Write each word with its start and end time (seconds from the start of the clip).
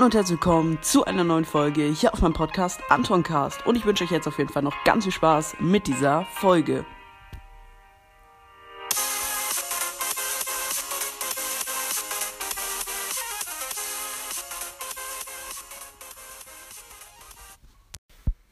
Hallo 0.00 0.06
und 0.06 0.14
herzlich 0.14 0.40
willkommen 0.40 0.78
zu 0.80 1.04
einer 1.04 1.24
neuen 1.24 1.44
Folge 1.44 1.82
hier 1.82 2.14
auf 2.14 2.22
meinem 2.22 2.32
Podcast 2.32 2.80
Antoncast. 2.88 3.66
Und 3.66 3.76
ich 3.76 3.84
wünsche 3.84 4.02
euch 4.02 4.10
jetzt 4.10 4.26
auf 4.26 4.38
jeden 4.38 4.48
Fall 4.48 4.62
noch 4.62 4.82
ganz 4.82 5.04
viel 5.04 5.12
Spaß 5.12 5.56
mit 5.60 5.86
dieser 5.86 6.24
Folge. 6.24 6.86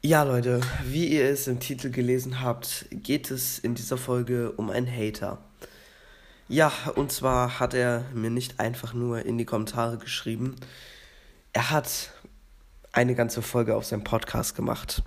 Ja, 0.02 0.24
Leute, 0.24 0.60
wie 0.84 1.06
ihr 1.06 1.30
es 1.30 1.48
im 1.48 1.60
Titel 1.60 1.90
gelesen 1.90 2.42
habt, 2.42 2.84
geht 2.90 3.30
es 3.30 3.58
in 3.58 3.74
dieser 3.74 3.96
Folge 3.96 4.52
um 4.52 4.68
einen 4.68 4.86
Hater. 4.86 5.38
Ja, 6.46 6.70
und 6.94 7.10
zwar 7.10 7.58
hat 7.58 7.72
er 7.72 8.04
mir 8.12 8.28
nicht 8.28 8.60
einfach 8.60 8.92
nur 8.92 9.24
in 9.24 9.38
die 9.38 9.46
Kommentare 9.46 9.96
geschrieben, 9.96 10.56
er 11.52 11.70
hat 11.70 12.12
eine 12.92 13.14
ganze 13.14 13.42
Folge 13.42 13.76
auf 13.76 13.84
seinem 13.84 14.04
Podcast 14.04 14.54
gemacht. 14.54 15.02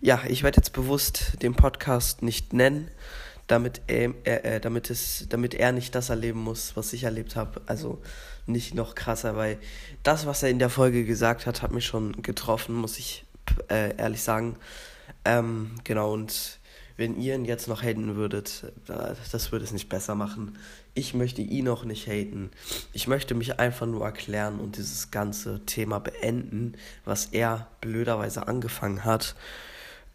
Ja, 0.00 0.22
ich 0.28 0.42
werde 0.42 0.58
jetzt 0.58 0.72
bewusst 0.72 1.42
den 1.42 1.54
Podcast 1.54 2.22
nicht 2.22 2.52
nennen, 2.52 2.90
damit 3.46 3.82
er, 3.86 4.12
äh, 4.24 4.60
damit, 4.60 4.90
es, 4.90 5.26
damit 5.28 5.54
er 5.54 5.72
nicht 5.72 5.94
das 5.94 6.10
erleben 6.10 6.40
muss, 6.40 6.76
was 6.76 6.92
ich 6.92 7.04
erlebt 7.04 7.36
habe. 7.36 7.62
Also 7.66 8.02
nicht 8.46 8.74
noch 8.74 8.94
krasser, 8.94 9.36
weil 9.36 9.58
das, 10.02 10.26
was 10.26 10.42
er 10.42 10.50
in 10.50 10.58
der 10.58 10.70
Folge 10.70 11.04
gesagt 11.04 11.46
hat, 11.46 11.62
hat 11.62 11.72
mich 11.72 11.86
schon 11.86 12.22
getroffen, 12.22 12.74
muss 12.74 12.98
ich 12.98 13.24
äh, 13.70 13.96
ehrlich 13.96 14.22
sagen. 14.22 14.56
Ähm, 15.24 15.72
genau, 15.84 16.12
und 16.12 16.58
wenn 16.96 17.20
ihr 17.20 17.34
ihn 17.34 17.44
jetzt 17.44 17.68
noch 17.68 17.82
haten 17.82 18.16
würdet, 18.16 18.72
das 18.86 19.52
würde 19.52 19.64
es 19.64 19.72
nicht 19.72 19.88
besser 19.88 20.14
machen. 20.14 20.58
Ich 20.98 21.12
möchte 21.12 21.42
ihn 21.42 21.68
auch 21.68 21.84
nicht 21.84 22.06
haten. 22.06 22.50
Ich 22.94 23.06
möchte 23.06 23.34
mich 23.34 23.60
einfach 23.60 23.86
nur 23.86 24.06
erklären 24.06 24.58
und 24.58 24.78
dieses 24.78 25.10
ganze 25.10 25.60
Thema 25.66 25.98
beenden, 25.98 26.72
was 27.04 27.26
er 27.26 27.68
blöderweise 27.82 28.48
angefangen 28.48 29.04
hat. 29.04 29.36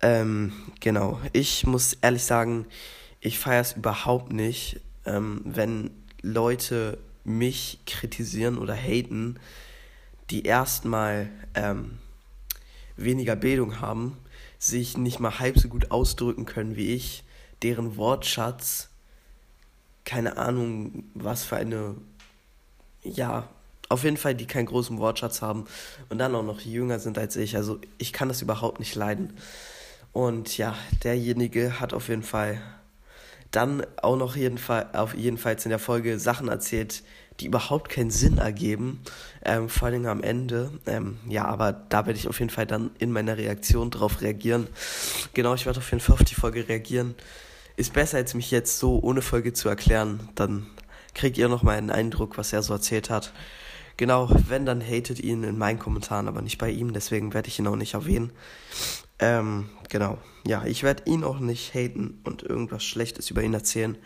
Ähm, 0.01 0.51
genau, 0.79 1.21
ich 1.33 1.67
muss 1.67 1.93
ehrlich 2.01 2.23
sagen, 2.23 2.65
ich 3.19 3.37
feiere 3.37 3.61
es 3.61 3.73
überhaupt 3.73 4.33
nicht, 4.33 4.81
ähm, 5.05 5.41
wenn 5.45 5.91
Leute 6.23 6.97
mich 7.23 7.81
kritisieren 7.85 8.57
oder 8.57 8.73
haten, 8.75 9.39
die 10.31 10.45
erstmal 10.45 11.29
ähm, 11.53 11.99
weniger 12.97 13.35
Bildung 13.35 13.79
haben, 13.81 14.17
sich 14.57 14.97
nicht 14.97 15.19
mal 15.19 15.37
halb 15.37 15.59
so 15.59 15.67
gut 15.67 15.91
ausdrücken 15.91 16.45
können 16.45 16.75
wie 16.75 16.95
ich, 16.95 17.23
deren 17.61 17.97
Wortschatz, 17.97 18.90
keine 20.05 20.37
Ahnung, 20.37 21.03
was 21.13 21.43
für 21.43 21.57
eine, 21.57 21.95
ja, 23.03 23.47
auf 23.89 24.03
jeden 24.03 24.17
Fall, 24.17 24.35
die 24.35 24.45
keinen 24.45 24.67
großen 24.67 24.97
Wortschatz 24.99 25.41
haben 25.41 25.65
und 26.09 26.17
dann 26.17 26.33
auch 26.33 26.43
noch 26.43 26.61
jünger 26.61 26.99
sind 26.99 27.17
als 27.17 27.35
ich. 27.35 27.57
Also 27.57 27.79
ich 27.97 28.13
kann 28.13 28.29
das 28.29 28.41
überhaupt 28.41 28.79
nicht 28.79 28.95
leiden. 28.95 29.33
Und 30.13 30.57
ja, 30.57 30.75
derjenige 31.03 31.79
hat 31.79 31.93
auf 31.93 32.07
jeden 32.09 32.23
Fall 32.23 32.61
dann 33.51 33.85
auch 34.01 34.15
noch 34.15 34.35
jeden 34.35 34.57
Fall, 34.57 34.89
auf 34.93 35.13
jedenfalls 35.13 35.65
in 35.65 35.69
der 35.69 35.79
Folge 35.79 36.19
Sachen 36.19 36.47
erzählt, 36.47 37.03
die 37.39 37.47
überhaupt 37.47 37.89
keinen 37.89 38.11
Sinn 38.11 38.37
ergeben, 38.37 39.01
ähm, 39.43 39.67
vor 39.67 39.87
allem 39.87 40.05
am 40.05 40.23
Ende. 40.23 40.71
Ähm, 40.85 41.17
ja, 41.27 41.45
aber 41.45 41.73
da 41.73 42.05
werde 42.05 42.17
ich 42.17 42.27
auf 42.27 42.39
jeden 42.39 42.49
Fall 42.49 42.65
dann 42.65 42.91
in 42.99 43.11
meiner 43.11 43.37
Reaktion 43.37 43.89
drauf 43.91 44.21
reagieren. 44.21 44.67
Genau, 45.33 45.53
ich 45.53 45.65
werde 45.65 45.79
auf 45.79 45.91
jeden 45.91 46.01
Fall 46.01 46.13
auf 46.13 46.23
die 46.23 46.35
Folge 46.35 46.67
reagieren. 46.67 47.15
Ist 47.75 47.93
besser, 47.93 48.17
als 48.17 48.33
mich 48.33 48.51
jetzt 48.51 48.79
so 48.79 48.99
ohne 49.01 49.21
Folge 49.21 49.53
zu 49.53 49.69
erklären. 49.69 50.29
Dann 50.35 50.67
kriegt 51.13 51.37
ihr 51.37 51.49
noch 51.49 51.63
mal 51.63 51.77
einen 51.77 51.89
Eindruck, 51.89 52.37
was 52.37 52.53
er 52.53 52.63
so 52.63 52.73
erzählt 52.73 53.09
hat. 53.09 53.33
Genau, 53.97 54.29
wenn, 54.47 54.65
dann 54.65 54.81
hatet 54.81 55.19
ihn 55.19 55.43
in 55.43 55.57
meinen 55.57 55.79
Kommentaren, 55.79 56.27
aber 56.27 56.41
nicht 56.41 56.57
bei 56.57 56.69
ihm, 56.69 56.93
deswegen 56.93 57.33
werde 57.33 57.49
ich 57.49 57.59
ihn 57.59 57.67
auch 57.67 57.75
nicht 57.75 57.93
erwähnen. 57.93 58.31
Ähm, 59.19 59.69
genau, 59.89 60.17
ja, 60.47 60.65
ich 60.65 60.81
werde 60.81 61.03
ihn 61.05 61.23
auch 61.23 61.39
nicht 61.39 61.73
haten 61.75 62.19
und 62.23 62.41
irgendwas 62.41 62.83
Schlechtes 62.83 63.29
über 63.29 63.43
ihn 63.43 63.53
erzählen. 63.53 63.97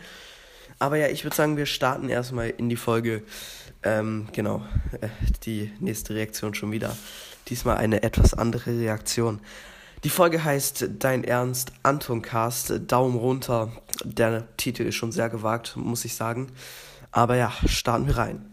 Aber 0.78 0.98
ja, 0.98 1.08
ich 1.08 1.24
würde 1.24 1.34
sagen, 1.34 1.56
wir 1.56 1.64
starten 1.64 2.10
erstmal 2.10 2.50
in 2.50 2.68
die 2.68 2.76
Folge. 2.76 3.22
Ähm, 3.82 4.28
genau, 4.32 4.62
äh, 5.00 5.08
die 5.44 5.72
nächste 5.80 6.14
Reaktion 6.14 6.54
schon 6.54 6.72
wieder. 6.72 6.94
Diesmal 7.48 7.78
eine 7.78 8.02
etwas 8.02 8.34
andere 8.34 8.78
Reaktion. 8.78 9.40
Die 10.06 10.10
Folge 10.10 10.44
heißt 10.44 10.84
Dein 11.00 11.24
Ernst 11.24 11.72
Anton 11.82 12.22
Cast. 12.22 12.72
Daumen 12.86 13.18
runter. 13.18 13.72
Der 14.04 14.46
Titel 14.56 14.84
ist 14.84 14.94
schon 14.94 15.10
sehr 15.10 15.28
gewagt, 15.28 15.76
muss 15.76 16.04
ich 16.04 16.14
sagen. 16.14 16.52
Aber 17.10 17.34
ja, 17.34 17.52
starten 17.66 18.06
wir 18.06 18.16
rein. 18.16 18.48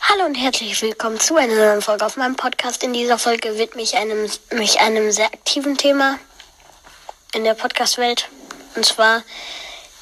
Hallo 0.00 0.24
und 0.26 0.34
herzlich 0.34 0.82
willkommen 0.82 1.20
zu 1.20 1.36
einer 1.36 1.54
neuen 1.54 1.82
Folge 1.82 2.04
auf 2.04 2.16
meinem 2.16 2.34
Podcast. 2.34 2.82
In 2.82 2.92
dieser 2.92 3.16
Folge 3.16 3.58
widme 3.58 3.80
ich 3.80 3.96
einem, 3.96 4.28
mich 4.58 4.80
einem 4.80 5.12
sehr 5.12 5.26
aktiven 5.26 5.76
Thema 5.76 6.18
in 7.32 7.44
der 7.44 7.54
Podcast-Welt. 7.54 8.28
Und 8.74 8.84
zwar 8.84 9.22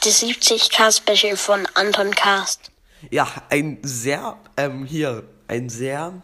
das 0.02 0.22
70k-Special 0.22 1.36
von 1.36 1.68
Anton 1.74 2.10
Cast. 2.14 2.70
Ja, 3.10 3.28
ein 3.50 3.80
sehr, 3.82 4.38
ähm, 4.56 4.86
hier, 4.86 5.24
ein 5.46 5.68
sehr, 5.68 6.22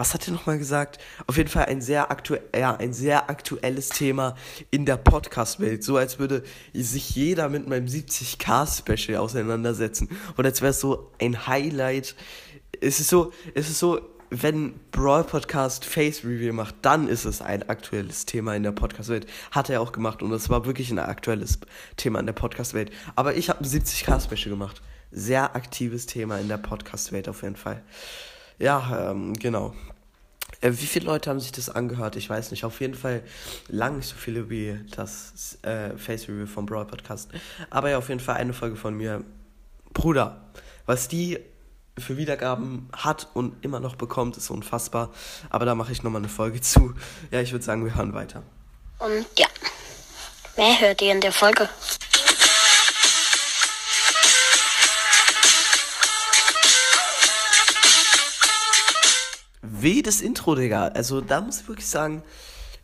was 0.00 0.14
hat 0.14 0.26
er 0.26 0.32
nochmal 0.32 0.56
gesagt? 0.56 0.98
Auf 1.26 1.36
jeden 1.36 1.50
Fall 1.50 1.66
ein 1.66 1.82
sehr 1.82 2.10
aktuell, 2.10 2.40
ja, 2.56 2.74
ein 2.74 2.94
sehr 2.94 3.28
aktuelles 3.28 3.90
Thema 3.90 4.34
in 4.70 4.86
der 4.86 4.96
Podcast-Welt. 4.96 5.84
So 5.84 5.98
als 5.98 6.18
würde 6.18 6.42
sich 6.72 7.14
jeder 7.14 7.50
mit 7.50 7.68
meinem 7.68 7.84
70k-Special 7.84 9.18
auseinandersetzen. 9.18 10.08
Und 10.38 10.46
als 10.46 10.62
wäre 10.62 10.70
es 10.70 10.80
so 10.80 11.12
ein 11.20 11.46
Highlight. 11.46 12.16
Es 12.80 12.98
ist 12.98 13.10
so, 13.10 13.30
es 13.54 13.68
ist 13.68 13.78
so, 13.78 14.00
wenn 14.30 14.80
Brawl 14.90 15.22
Podcast 15.22 15.84
Face 15.84 16.24
Review 16.24 16.54
macht, 16.54 16.76
dann 16.80 17.06
ist 17.06 17.26
es 17.26 17.42
ein 17.42 17.68
aktuelles 17.68 18.24
Thema 18.24 18.56
in 18.56 18.62
der 18.62 18.72
Podcast-Welt. 18.72 19.26
Hat 19.50 19.68
er 19.68 19.82
auch 19.82 19.92
gemacht 19.92 20.22
und 20.22 20.32
es 20.32 20.48
war 20.48 20.64
wirklich 20.64 20.90
ein 20.90 20.98
aktuelles 20.98 21.58
Thema 21.98 22.20
in 22.20 22.26
der 22.26 22.32
Podcast-Welt. 22.32 22.90
Aber 23.16 23.34
ich 23.34 23.50
habe 23.50 23.60
ein 23.60 23.66
70k-Special 23.66 24.48
gemacht. 24.48 24.80
Sehr 25.12 25.54
aktives 25.54 26.06
Thema 26.06 26.38
in 26.38 26.48
der 26.48 26.56
Podcast-Welt 26.56 27.28
auf 27.28 27.42
jeden 27.42 27.56
Fall. 27.56 27.82
Ja, 28.60 29.10
ähm, 29.10 29.32
genau. 29.32 29.74
Äh, 30.60 30.72
wie 30.72 30.86
viele 30.86 31.06
Leute 31.06 31.30
haben 31.30 31.40
sich 31.40 31.50
das 31.50 31.70
angehört? 31.70 32.16
Ich 32.16 32.28
weiß 32.28 32.50
nicht. 32.50 32.64
Auf 32.64 32.80
jeden 32.80 32.94
Fall 32.94 33.22
lang 33.68 33.96
nicht 33.96 34.08
so 34.08 34.16
viele 34.16 34.50
wie 34.50 34.78
das 34.94 35.58
äh, 35.62 35.96
Face 35.96 36.28
Review 36.28 36.46
vom 36.46 36.66
Brawl 36.66 36.84
Podcast. 36.84 37.30
Aber 37.70 37.90
ja, 37.90 37.98
auf 37.98 38.08
jeden 38.10 38.20
Fall 38.20 38.36
eine 38.36 38.52
Folge 38.52 38.76
von 38.76 38.94
mir. 38.94 39.24
Bruder, 39.94 40.44
was 40.86 41.08
die 41.08 41.38
für 41.98 42.16
Wiedergaben 42.18 42.88
hat 42.92 43.28
und 43.34 43.64
immer 43.64 43.80
noch 43.80 43.96
bekommt, 43.96 44.36
ist 44.36 44.50
unfassbar. 44.50 45.10
Aber 45.48 45.64
da 45.64 45.74
mache 45.74 45.92
ich 45.92 46.02
nochmal 46.02 46.20
eine 46.20 46.28
Folge 46.28 46.60
zu. 46.60 46.94
Ja, 47.30 47.40
ich 47.40 47.52
würde 47.52 47.64
sagen, 47.64 47.84
wir 47.84 47.94
hören 47.94 48.12
weiter. 48.12 48.42
Und 48.98 49.26
ja, 49.38 49.46
mehr 50.56 50.80
hört 50.80 51.00
ihr 51.00 51.12
in 51.12 51.22
der 51.22 51.32
Folge. 51.32 51.68
Wie 59.82 60.02
das 60.02 60.20
Intro, 60.20 60.54
Digga. 60.54 60.88
Also 60.88 61.20
da 61.22 61.40
muss 61.40 61.62
ich 61.62 61.68
wirklich 61.68 61.86
sagen, 61.86 62.22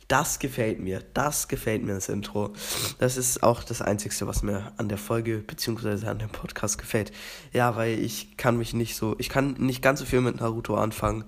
das 0.08 0.38
gefällt 0.38 0.80
mir. 0.80 1.02
Das 1.14 1.46
gefällt 1.48 1.82
mir, 1.82 1.94
das 1.94 2.08
Intro. 2.08 2.54
Das 2.98 3.16
ist 3.16 3.42
auch 3.42 3.62
das 3.62 3.82
Einzige, 3.82 4.26
was 4.26 4.42
mir 4.42 4.72
an 4.78 4.88
der 4.88 4.96
Folge 4.96 5.38
bzw. 5.38 6.06
an 6.06 6.18
dem 6.18 6.30
Podcast 6.30 6.78
gefällt. 6.78 7.12
Ja, 7.52 7.76
weil 7.76 7.98
ich 7.98 8.36
kann 8.36 8.56
mich 8.56 8.72
nicht 8.72 8.96
so, 8.96 9.14
ich 9.18 9.28
kann 9.28 9.54
nicht 9.58 9.82
ganz 9.82 10.00
so 10.00 10.06
viel 10.06 10.22
mit 10.22 10.40
Naruto 10.40 10.76
anfangen. 10.76 11.24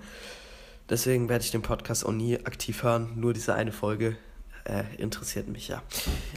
Deswegen 0.88 1.28
werde 1.28 1.44
ich 1.44 1.50
den 1.50 1.62
Podcast 1.62 2.06
auch 2.06 2.12
nie 2.12 2.38
aktiv 2.38 2.82
hören. 2.82 3.12
Nur 3.16 3.34
diese 3.34 3.54
eine 3.54 3.72
Folge 3.72 4.16
äh, 4.64 4.84
interessiert 4.96 5.48
mich 5.48 5.68
ja. 5.68 5.82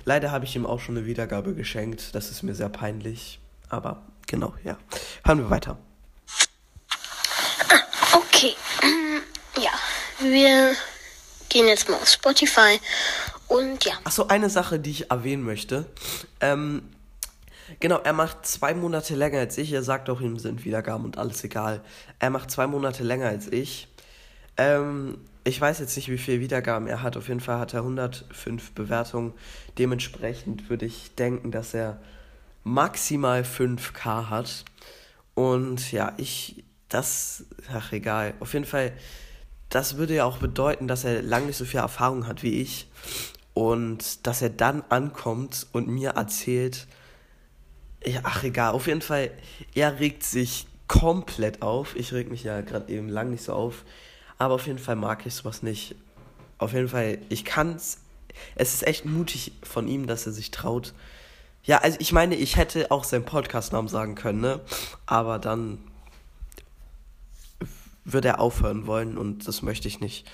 Leider 0.03 0.31
habe 0.31 0.44
ich 0.44 0.56
ihm 0.58 0.66
auch 0.66 0.81
schon 0.81 0.97
eine 0.97 1.06
Wiedergabe 1.06 1.53
geschenkt. 1.53 2.16
Das 2.16 2.31
ist 2.31 2.44
mir 2.44 2.56
sehr 2.56 2.70
peinlich. 2.70 3.40
Aber 3.70 4.02
genau, 4.28 4.53
ja. 4.66 4.78
Hören 5.24 5.38
wir 5.38 5.50
weiter. 5.50 5.78
Okay. 8.14 8.55
Wir 10.22 10.76
gehen 11.50 11.68
jetzt 11.68 11.90
mal 11.90 11.97
auf 11.97 12.08
Spotify 12.08 12.79
und 13.47 13.84
ja. 13.85 13.94
Achso, 14.03 14.28
eine 14.28 14.50
Sache, 14.50 14.79
die 14.79 14.91
ich 14.91 15.12
erwähnen 15.12 15.44
möchte. 15.44 15.85
Ähm, 16.40 16.84
genau, 17.79 18.00
er 18.00 18.14
macht 18.14 18.46
zwei 18.46 18.73
Monate 18.73 19.16
länger 19.16 19.40
als 19.40 19.58
ich. 19.58 19.72
Er 19.72 19.84
sagt 19.84 20.09
auch, 20.09 20.22
ihm 20.22 20.38
sind 20.38 20.64
Wiedergaben 20.64 21.06
und 21.06 21.18
alles 21.18 21.44
egal. 21.44 21.82
Er 22.20 22.29
macht 22.29 22.52
zwei 22.52 22.68
Monate 22.68 23.03
länger 23.03 23.28
als 23.28 23.47
ich. 23.47 23.88
Ähm, 24.58 25.18
ich 25.44 25.59
weiß 25.59 25.79
jetzt 25.79 25.96
nicht, 25.96 26.09
wie 26.09 26.18
viele 26.18 26.40
Wiedergaben 26.40 26.88
er 26.88 27.02
hat. 27.02 27.17
Auf 27.17 27.28
jeden 27.28 27.40
Fall 27.40 27.58
hat 27.58 27.74
er 27.74 27.79
105 27.82 28.72
Bewertungen. 28.72 29.34
Dementsprechend 29.78 30.70
würde 30.70 30.85
ich 30.85 31.16
denken, 31.16 31.52
dass 31.52 31.74
er 31.74 32.00
maximal 32.64 33.41
5k 33.41 34.29
hat. 34.29 34.66
Und 35.34 35.91
ja, 35.91 36.14
ich, 36.17 36.64
das, 36.90 37.46
ach 37.74 37.91
egal. 37.91 38.35
Auf 38.40 38.53
jeden 38.53 38.66
Fall 38.66 38.94
das 39.72 39.97
würde 39.97 40.16
ja 40.16 40.26
auch 40.26 40.38
bedeuten, 40.38 40.88
dass 40.88 41.03
er 41.03 41.22
lange 41.22 41.47
nicht 41.47 41.58
so 41.58 41.66
viel 41.66 41.79
Erfahrung 41.79 42.28
hat 42.28 42.44
wie 42.44 42.62
ich 42.62 42.88
und 43.53 44.26
dass 44.28 44.41
er 44.41 44.50
dann 44.50 44.84
ankommt 44.90 45.68
und 45.72 45.88
mir 45.88 46.12
erzählt, 46.12 46.88
ja, 48.06 48.22
ach 48.23 48.44
egal, 48.44 48.72
auf 48.73 48.88
jeden 48.88 49.02
Fall, 49.02 49.32
er 49.73 50.00
regt 50.00 50.23
sich 50.23 50.68
komplett 50.88 51.62
auf. 51.62 51.96
Ich 51.96 52.12
reg 52.14 52.29
mich 52.29 52.44
ja 52.44 52.62
gerade 52.62 52.91
eben 52.91 53.08
lang 53.08 53.29
nicht 53.29 53.44
so 53.44 53.53
auf. 53.53 53.85
Aber 54.38 54.56
auf 54.56 54.68
jeden 54.68 54.79
Fall 54.79 54.96
mag 54.96 55.26
ich 55.26 55.35
sowas 55.35 55.64
nicht. 55.64 55.96
Auf 56.58 56.74
jeden 56.74 56.90
Fall, 56.90 57.20
ich 57.29 57.46
kann's. 57.46 58.00
Es 58.56 58.74
ist 58.74 58.85
echt 58.85 59.06
mutig 59.06 59.53
von 59.64 59.88
ihm, 59.88 60.08
dass 60.08 60.26
er 60.26 60.34
sich 60.34 60.52
traut. 60.52 60.94
Ja, 61.64 61.78
also 61.78 61.97
ich 62.02 62.12
meine, 62.12 62.35
ich 62.35 62.58
hätte 62.58 62.91
auch 62.91 63.03
seinen 63.03 63.24
Podcast-Namen 63.24 63.88
sagen 63.88 64.16
können, 64.16 64.41
ne? 64.41 64.59
Aber 65.06 65.38
dann 65.38 65.78
würde 68.03 68.30
er 68.30 68.40
aufhören 68.40 68.88
wollen 68.88 69.18
und 69.18 69.48
das 69.48 69.62
möchte 69.62 69.88
ich 69.88 70.00
nicht. 70.00 70.30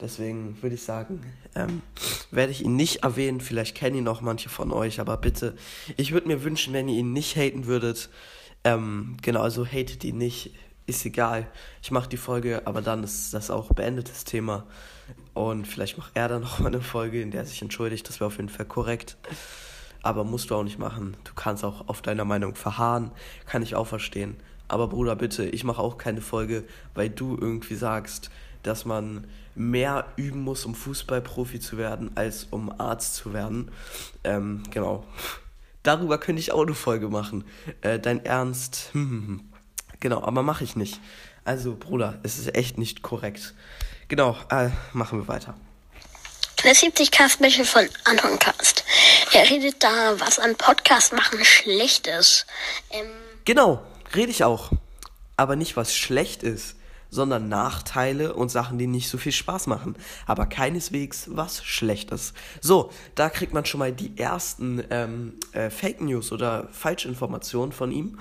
Deswegen 0.00 0.62
würde 0.62 0.76
ich 0.76 0.82
sagen, 0.82 1.22
ähm, 1.56 1.82
werde 2.30 2.52
ich 2.52 2.64
ihn 2.64 2.76
nicht 2.76 3.02
erwähnen. 3.02 3.40
Vielleicht 3.40 3.76
kennen 3.76 3.96
ihn 3.96 4.08
auch 4.08 4.20
manche 4.20 4.48
von 4.48 4.72
euch, 4.72 5.00
aber 5.00 5.16
bitte, 5.16 5.56
ich 5.96 6.12
würde 6.12 6.28
mir 6.28 6.44
wünschen, 6.44 6.72
wenn 6.72 6.88
ihr 6.88 6.98
ihn 6.98 7.12
nicht 7.12 7.36
haten 7.36 7.66
würdet. 7.66 8.08
Ähm, 8.62 9.16
genau, 9.22 9.42
also 9.42 9.66
hatet 9.66 10.04
ihn 10.04 10.18
nicht. 10.18 10.54
Ist 10.86 11.04
egal. 11.04 11.48
Ich 11.82 11.90
mache 11.90 12.08
die 12.08 12.16
Folge, 12.16 12.62
aber 12.64 12.80
dann 12.80 13.02
ist 13.02 13.34
das 13.34 13.50
auch 13.50 13.72
beendetes 13.72 14.24
Thema. 14.24 14.66
Und 15.34 15.66
vielleicht 15.66 15.98
macht 15.98 16.12
er 16.14 16.28
dann 16.28 16.42
noch 16.42 16.60
mal 16.60 16.68
eine 16.68 16.80
Folge, 16.80 17.20
in 17.20 17.32
der 17.32 17.40
er 17.40 17.46
sich 17.46 17.60
entschuldigt. 17.60 18.08
Das 18.08 18.20
wäre 18.20 18.28
auf 18.28 18.36
jeden 18.36 18.48
Fall 18.48 18.66
korrekt. 18.66 19.16
Aber 20.02 20.22
musst 20.22 20.50
du 20.50 20.54
auch 20.54 20.62
nicht 20.62 20.78
machen. 20.78 21.16
Du 21.24 21.34
kannst 21.34 21.64
auch 21.64 21.88
auf 21.88 22.02
deiner 22.02 22.24
Meinung 22.24 22.54
verharren. 22.54 23.10
Kann 23.46 23.62
ich 23.62 23.74
auch 23.74 23.86
verstehen. 23.86 24.36
Aber 24.68 24.88
Bruder, 24.88 25.16
bitte, 25.16 25.44
ich 25.46 25.64
mache 25.64 25.80
auch 25.80 25.98
keine 25.98 26.20
Folge, 26.20 26.64
weil 26.94 27.08
du 27.10 27.36
irgendwie 27.40 27.74
sagst, 27.74 28.30
dass 28.62 28.84
man 28.84 29.26
mehr 29.54 30.06
üben 30.16 30.42
muss, 30.42 30.64
um 30.64 30.74
Fußballprofi 30.74 31.58
zu 31.58 31.78
werden, 31.78 32.10
als 32.14 32.46
um 32.50 32.72
Arzt 32.78 33.14
zu 33.16 33.32
werden. 33.32 33.70
Ähm, 34.24 34.62
genau. 34.70 35.04
Darüber 35.82 36.18
könnte 36.18 36.40
ich 36.40 36.52
auch 36.52 36.62
eine 36.62 36.74
Folge 36.74 37.08
machen. 37.08 37.44
Äh, 37.80 37.98
dein 37.98 38.24
Ernst? 38.24 38.90
Hm. 38.92 39.40
Genau, 40.00 40.22
aber 40.22 40.44
mache 40.44 40.62
ich 40.62 40.76
nicht. 40.76 41.00
Also, 41.44 41.74
Bruder, 41.74 42.20
es 42.22 42.38
ist 42.38 42.54
echt 42.54 42.78
nicht 42.78 43.02
korrekt. 43.02 43.52
Genau, 44.06 44.36
äh, 44.48 44.68
machen 44.92 45.18
wir 45.18 45.26
weiter. 45.26 45.56
Das 46.62 46.82
70k 46.82 47.28
Special 47.28 47.64
von 47.64 47.88
Anton 48.04 48.38
Cast. 48.38 48.84
Er 49.32 49.50
redet 49.50 49.82
da, 49.82 50.18
was 50.20 50.38
an 50.38 50.54
Podcast 50.54 51.12
machen 51.12 51.44
schlecht 51.44 52.06
ist. 52.06 52.46
Ähm, 52.90 53.06
genau, 53.44 53.82
rede 54.14 54.30
ich 54.30 54.44
auch. 54.44 54.72
Aber 55.36 55.56
nicht, 55.56 55.76
was 55.76 55.94
schlecht 55.94 56.42
ist 56.42 56.76
sondern 57.10 57.48
Nachteile 57.48 58.34
und 58.34 58.50
Sachen, 58.50 58.78
die 58.78 58.86
nicht 58.86 59.08
so 59.08 59.18
viel 59.18 59.32
Spaß 59.32 59.66
machen. 59.66 59.96
Aber 60.26 60.46
keineswegs 60.46 61.28
was 61.32 61.64
Schlechtes. 61.64 62.34
So, 62.60 62.90
da 63.14 63.30
kriegt 63.30 63.54
man 63.54 63.64
schon 63.64 63.78
mal 63.78 63.92
die 63.92 64.16
ersten 64.18 64.82
ähm, 64.90 65.34
äh, 65.52 65.70
Fake 65.70 66.00
News 66.00 66.32
oder 66.32 66.68
Falschinformationen 66.70 67.72
von 67.72 67.92
ihm. 67.92 68.18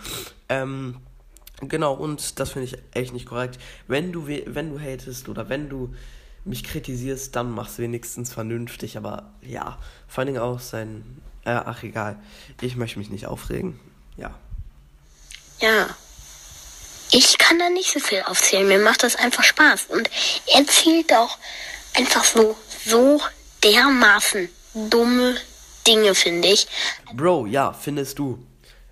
Ähm, 0.49 0.97
genau, 1.61 1.93
und 1.93 2.39
das 2.39 2.51
finde 2.51 2.65
ich 2.65 2.77
echt 2.91 3.13
nicht 3.13 3.25
korrekt. 3.25 3.59
Wenn 3.87 4.11
du, 4.11 4.27
wenn 4.27 4.71
du 4.71 4.79
hatest 4.79 5.29
oder 5.29 5.49
wenn 5.49 5.69
du 5.69 5.93
mich 6.45 6.63
kritisierst, 6.63 7.35
dann 7.35 7.51
mach's 7.51 7.77
wenigstens 7.77 8.33
vernünftig. 8.33 8.97
Aber 8.97 9.33
ja, 9.41 9.77
vor 10.07 10.21
allen 10.21 10.27
Dingen 10.27 10.41
auch 10.41 10.59
sein. 10.59 11.21
Äh, 11.43 11.51
ach 11.51 11.83
egal, 11.83 12.19
ich 12.61 12.75
möchte 12.77 12.99
mich 12.99 13.09
nicht 13.09 13.27
aufregen. 13.27 13.79
Ja. 14.15 14.33
Ja, 15.59 15.89
ich 17.11 17.37
kann 17.37 17.57
da 17.59 17.69
nicht 17.69 17.91
so 17.91 17.99
viel 17.99 18.21
aufzählen. 18.23 18.67
Mir 18.67 18.79
macht 18.79 19.03
das 19.03 19.15
einfach 19.15 19.43
Spaß. 19.43 19.85
Und 19.89 20.09
er 20.53 20.59
erzählt 20.59 21.13
auch 21.13 21.37
einfach 21.95 22.23
so, 22.23 22.57
so 22.85 23.21
dermaßen 23.63 24.49
dumme 24.73 25.35
Dinge, 25.87 26.13
finde 26.15 26.49
ich. 26.49 26.67
Bro, 27.13 27.45
ja, 27.47 27.73
findest 27.73 28.19
du. 28.19 28.45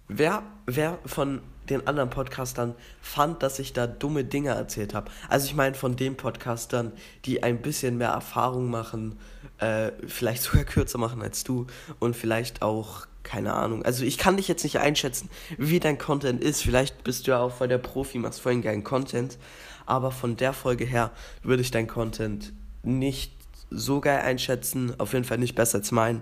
Wer, 0.07 0.43
wer 0.65 0.97
von 1.05 1.41
den 1.69 1.87
anderen 1.87 2.09
Podcastern 2.09 2.75
fand, 3.01 3.43
dass 3.43 3.59
ich 3.59 3.73
da 3.73 3.87
dumme 3.87 4.23
Dinge 4.23 4.51
erzählt 4.51 4.93
habe. 4.93 5.11
Also 5.29 5.47
ich 5.47 5.55
meine 5.55 5.75
von 5.75 5.95
den 5.95 6.15
Podcastern, 6.15 6.91
die 7.25 7.43
ein 7.43 7.61
bisschen 7.61 7.97
mehr 7.97 8.09
Erfahrung 8.09 8.69
machen, 8.69 9.19
äh, 9.57 9.91
vielleicht 10.07 10.43
sogar 10.43 10.63
kürzer 10.63 10.99
machen 10.99 11.21
als 11.21 11.43
du 11.43 11.67
und 11.99 12.15
vielleicht 12.15 12.61
auch 12.61 13.07
keine 13.25 13.53
Ahnung. 13.53 13.83
Also 13.83 14.05
ich 14.05 14.17
kann 14.17 14.37
dich 14.37 14.47
jetzt 14.47 14.63
nicht 14.63 14.79
einschätzen, 14.79 15.29
wie 15.57 15.81
dein 15.81 15.97
Content 15.97 16.41
ist. 16.41 16.61
Vielleicht 16.61 17.03
bist 17.03 17.27
du 17.27 17.31
ja 17.31 17.39
auch 17.39 17.51
voll 17.51 17.67
der 17.67 17.79
Profi, 17.79 18.17
machst 18.19 18.39
voll 18.39 18.61
geilen 18.61 18.85
Content. 18.85 19.37
Aber 19.85 20.11
von 20.11 20.37
der 20.37 20.53
Folge 20.53 20.85
her 20.85 21.11
würde 21.43 21.61
ich 21.61 21.71
dein 21.71 21.87
Content 21.87 22.53
nicht 22.83 23.33
so 23.69 23.99
geil 23.99 24.21
einschätzen. 24.21 24.97
Auf 24.99 25.11
jeden 25.11 25.25
Fall 25.25 25.39
nicht 25.39 25.55
besser 25.55 25.79
als 25.79 25.91
mein. 25.91 26.21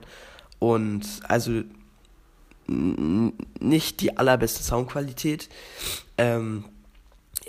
Und 0.57 1.05
also 1.27 1.61
nicht 2.67 3.99
die 3.99 4.17
allerbeste 4.17 4.63
Soundqualität. 4.63 5.49
Ähm, 6.17 6.65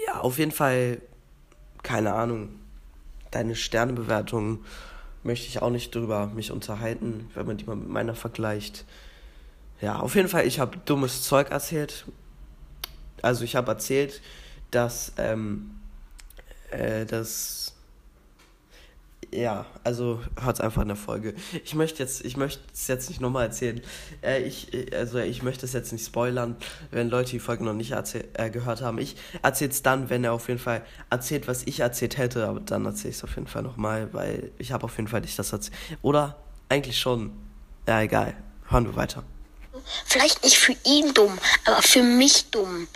ja, 0.07 0.21
auf 0.21 0.39
jeden 0.39 0.51
Fall, 0.51 1.01
keine 1.83 2.15
Ahnung. 2.15 2.49
Deine 3.31 3.55
Sternebewertung 3.55 4.65
möchte 5.23 5.47
ich 5.47 5.63
auch 5.63 5.71
nicht 5.71 5.95
drüber 5.95 6.27
mich 6.35 6.51
unterhalten, 6.51 7.31
wenn 7.35 7.47
man 7.47 7.57
die 7.57 7.65
mal 7.65 7.77
mit 7.77 7.89
meiner 7.89 8.15
vergleicht. 8.15 8.85
Ja, 9.85 9.99
auf 9.99 10.15
jeden 10.15 10.29
Fall, 10.29 10.47
ich 10.47 10.61
habe 10.61 10.79
dummes 10.87 11.21
Zeug 11.25 11.51
erzählt. 11.51 12.07
Also 13.21 13.45
ich 13.45 13.55
habe 13.55 13.71
erzählt, 13.71 14.23
dass, 14.71 15.13
ähm, 15.19 15.73
äh, 16.71 17.05
dass, 17.05 17.75
ja, 19.31 19.67
also 19.83 20.23
hört 20.41 20.63
einfach 20.63 20.81
in 20.81 20.89
der 20.89 20.97
Folge. 20.97 21.35
Ich 21.65 21.75
möchte 21.75 22.03
jetzt, 22.03 22.25
ich 22.25 22.39
möchte 22.39 22.63
es 22.73 22.87
jetzt 22.87 23.11
nicht 23.11 23.21
nochmal 23.21 23.45
erzählen. 23.45 23.83
Äh, 24.23 24.45
ich, 24.45 24.71
also 24.97 25.19
ich 25.19 25.43
möchte 25.43 25.67
es 25.67 25.75
jetzt 25.75 25.93
nicht 25.93 26.07
spoilern, 26.07 26.57
wenn 26.91 27.11
Leute 27.11 27.33
die 27.33 27.39
Folge 27.39 27.63
noch 27.63 27.75
nicht 27.75 27.93
äh, 27.93 28.49
gehört 28.49 28.81
haben. 28.81 28.97
Ich 28.97 29.17
erzähle 29.43 29.71
es 29.71 29.83
dann, 29.83 30.09
wenn 30.09 30.25
er 30.25 30.33
auf 30.33 30.49
jeden 30.49 30.61
Fall 30.61 30.81
erzählt, 31.11 31.47
was 31.47 31.63
ich 31.67 31.81
erzählt 31.81 32.17
hätte, 32.17 32.49
aber 32.49 32.61
dann 32.61 32.87
erzähle 32.87 33.11
ich 33.11 33.17
es 33.17 33.25
auf 33.25 33.35
jeden 33.37 33.49
Fall 33.49 33.63
nochmal, 33.63 34.09
weil 34.15 34.51
ich 34.57 34.73
habe 34.73 34.85
auf 34.85 34.97
jeden 34.97 35.09
Fall 35.09 35.21
nicht 35.21 35.39
das 35.39 35.53
erzählt. 35.53 35.77
Oder 36.01 36.39
eigentlich 36.71 36.99
schon. 36.99 37.33
Ja, 37.87 38.01
egal. 38.01 38.33
Hören 38.71 38.87
wir 38.87 38.97
weiter. 38.97 39.25
Vielleicht 40.05 40.43
nicht 40.43 40.57
für 40.57 40.75
ihn 40.85 41.15
dumm, 41.15 41.39
aber 41.65 41.83
für 41.83 42.03
mich 42.03 42.51
dumm. 42.51 42.89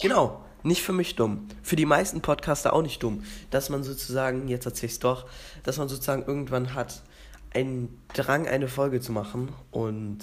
Genau, 0.00 0.44
nicht 0.62 0.82
für 0.82 0.92
mich 0.92 1.16
dumm. 1.16 1.48
Für 1.62 1.76
die 1.76 1.86
meisten 1.86 2.20
Podcaster 2.20 2.72
auch 2.72 2.82
nicht 2.82 3.02
dumm. 3.02 3.24
Dass 3.50 3.70
man 3.70 3.84
sozusagen, 3.84 4.48
jetzt 4.48 4.66
erzähl 4.66 4.88
ich's 4.88 4.98
doch, 4.98 5.26
dass 5.64 5.78
man 5.78 5.88
sozusagen 5.88 6.24
irgendwann 6.26 6.74
hat, 6.74 7.02
einen 7.54 8.00
Drang, 8.14 8.48
eine 8.48 8.68
Folge 8.68 9.00
zu 9.00 9.12
machen. 9.12 9.52
Und, 9.70 10.20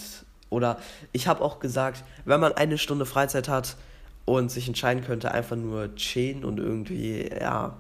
oder 0.49 0.79
ich 1.11 1.27
habe 1.27 1.41
auch 1.41 1.59
gesagt, 1.59 2.03
wenn 2.25 2.39
man 2.39 2.53
eine 2.53 2.77
Stunde 2.77 3.05
Freizeit 3.05 3.47
hat 3.47 3.77
und 4.25 4.51
sich 4.51 4.67
entscheiden 4.67 5.03
könnte, 5.03 5.31
einfach 5.31 5.55
nur 5.55 5.95
chillen 5.95 6.43
und 6.43 6.59
irgendwie, 6.59 7.29
ja, 7.29 7.77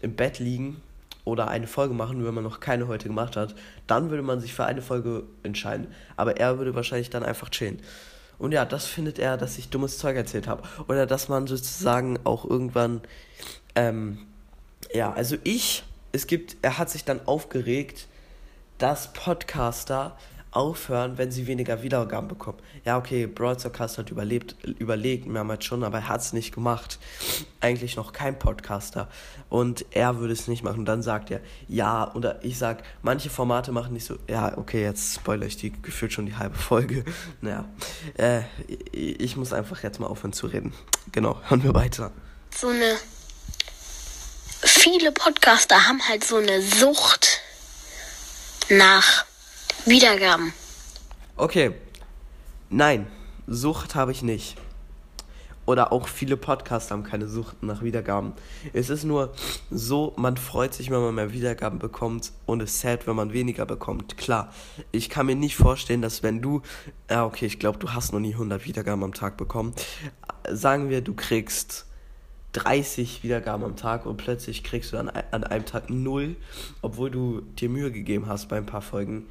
im 0.00 0.14
Bett 0.14 0.38
liegen 0.38 0.82
oder 1.28 1.48
eine 1.48 1.66
Folge 1.66 1.94
machen, 1.94 2.24
wenn 2.24 2.34
man 2.34 2.44
noch 2.44 2.60
keine 2.60 2.88
heute 2.88 3.08
gemacht 3.08 3.36
hat, 3.36 3.54
dann 3.86 4.10
würde 4.10 4.22
man 4.22 4.40
sich 4.40 4.54
für 4.54 4.64
eine 4.64 4.82
Folge 4.82 5.24
entscheiden. 5.42 5.88
Aber 6.16 6.38
er 6.38 6.58
würde 6.58 6.74
wahrscheinlich 6.74 7.10
dann 7.10 7.22
einfach 7.22 7.50
chillen. 7.50 7.80
Und 8.38 8.52
ja, 8.52 8.64
das 8.64 8.86
findet 8.86 9.18
er, 9.18 9.36
dass 9.36 9.58
ich 9.58 9.68
dummes 9.68 9.98
Zeug 9.98 10.16
erzählt 10.16 10.46
habe. 10.46 10.62
Oder 10.88 11.06
dass 11.06 11.28
man 11.28 11.46
sozusagen 11.46 12.18
auch 12.24 12.44
irgendwann, 12.44 13.02
ähm, 13.74 14.18
ja, 14.92 15.12
also 15.12 15.36
ich, 15.44 15.84
es 16.12 16.26
gibt, 16.26 16.56
er 16.62 16.78
hat 16.78 16.88
sich 16.88 17.04
dann 17.04 17.20
aufgeregt, 17.26 18.06
dass 18.78 19.12
Podcaster 19.12 20.16
aufhören, 20.50 21.18
wenn 21.18 21.30
sie 21.30 21.46
weniger 21.46 21.82
Wiedergaben 21.82 22.28
bekommen. 22.28 22.58
Ja, 22.84 22.96
okay, 22.96 23.26
Broadcast 23.26 23.98
hat 23.98 24.10
überlebt, 24.10 24.56
überlegt 24.78 25.26
mehrmals 25.26 25.64
schon, 25.64 25.84
aber 25.84 25.98
er 25.98 26.08
hat 26.08 26.20
es 26.22 26.32
nicht 26.32 26.54
gemacht. 26.54 26.98
Eigentlich 27.60 27.96
noch 27.96 28.12
kein 28.12 28.38
Podcaster. 28.38 29.08
Und 29.50 29.84
er 29.90 30.18
würde 30.18 30.32
es 30.32 30.48
nicht 30.48 30.62
machen. 30.62 30.80
Und 30.80 30.84
dann 30.86 31.02
sagt 31.02 31.30
er, 31.30 31.40
ja, 31.68 32.14
oder 32.14 32.42
ich 32.44 32.56
sag, 32.58 32.82
manche 33.02 33.30
Formate 33.30 33.72
machen 33.72 33.92
nicht 33.92 34.06
so, 34.06 34.16
ja, 34.28 34.56
okay, 34.56 34.82
jetzt 34.82 35.16
spoilere 35.16 35.48
ich 35.48 35.56
die 35.56 35.70
gefühlt 35.82 36.12
schon 36.12 36.26
die 36.26 36.36
halbe 36.36 36.56
Folge. 36.56 37.04
Naja, 37.40 37.66
äh, 38.16 38.42
ich 38.92 39.36
muss 39.36 39.52
einfach 39.52 39.82
jetzt 39.82 40.00
mal 40.00 40.06
aufhören 40.06 40.32
zu 40.32 40.46
reden. 40.46 40.72
Genau, 41.12 41.40
hören 41.48 41.62
wir 41.62 41.74
weiter. 41.74 42.10
So 42.54 42.68
eine, 42.68 42.96
viele 44.62 45.12
Podcaster 45.12 45.86
haben 45.86 46.00
halt 46.08 46.24
so 46.24 46.36
eine 46.36 46.62
Sucht 46.62 47.40
nach 48.70 49.27
Wiedergaben. 49.86 50.52
Okay. 51.36 51.72
Nein, 52.70 53.06
Sucht 53.46 53.94
habe 53.94 54.12
ich 54.12 54.22
nicht. 54.22 54.56
Oder 55.68 55.92
auch 55.92 56.08
viele 56.08 56.38
Podcasts 56.38 56.90
haben 56.90 57.02
keine 57.02 57.28
Sucht 57.28 57.62
nach 57.62 57.82
Wiedergaben. 57.82 58.32
Es 58.72 58.88
ist 58.88 59.04
nur 59.04 59.34
so, 59.70 60.14
man 60.16 60.38
freut 60.38 60.72
sich, 60.72 60.90
wenn 60.90 61.00
man 61.00 61.14
mehr 61.14 61.34
Wiedergaben 61.34 61.78
bekommt 61.78 62.32
und 62.46 62.62
ist 62.62 62.80
sad, 62.80 63.06
wenn 63.06 63.16
man 63.16 63.34
weniger 63.34 63.66
bekommt. 63.66 64.16
Klar, 64.16 64.50
ich 64.92 65.10
kann 65.10 65.26
mir 65.26 65.36
nicht 65.36 65.56
vorstellen, 65.56 66.00
dass 66.00 66.22
wenn 66.22 66.40
du, 66.40 66.62
ja 67.10 67.26
okay, 67.26 67.44
ich 67.44 67.58
glaube, 67.58 67.78
du 67.78 67.92
hast 67.92 68.14
noch 68.14 68.20
nie 68.20 68.32
100 68.32 68.64
Wiedergaben 68.64 69.04
am 69.04 69.12
Tag 69.12 69.36
bekommen. 69.36 69.74
Sagen 70.50 70.88
wir, 70.88 71.02
du 71.02 71.12
kriegst 71.12 71.84
30 72.52 73.22
Wiedergaben 73.22 73.62
am 73.62 73.76
Tag 73.76 74.06
und 74.06 74.16
plötzlich 74.16 74.64
kriegst 74.64 74.94
du 74.94 74.96
an, 74.96 75.10
an 75.10 75.44
einem 75.44 75.66
Tag 75.66 75.90
0, 75.90 76.36
obwohl 76.80 77.10
du 77.10 77.42
dir 77.42 77.68
Mühe 77.68 77.92
gegeben 77.92 78.26
hast 78.26 78.48
bei 78.48 78.56
ein 78.56 78.64
paar 78.64 78.80
Folgen 78.80 79.26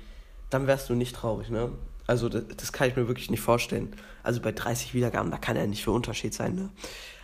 dann 0.50 0.68
wärst 0.68 0.89
du 0.89 0.96
nicht 0.96 1.16
traurig, 1.16 1.50
ne? 1.50 1.72
Also 2.06 2.30
das, 2.30 2.44
das, 2.56 2.72
kann 2.72 2.88
ich 2.88 2.96
mir 2.96 3.08
wirklich 3.08 3.30
nicht 3.30 3.42
vorstellen. 3.42 3.94
Also 4.24 4.42
bei 4.42 4.54
30 4.54 4.94
Wiedergaben, 4.94 5.30
da 5.30 5.38
kann 5.38 5.58
ja 5.58 5.68
nicht 5.68 5.84
viel 5.84 5.94
Unterschied 5.94 6.34
sein, 6.34 6.56
ne? 6.56 6.70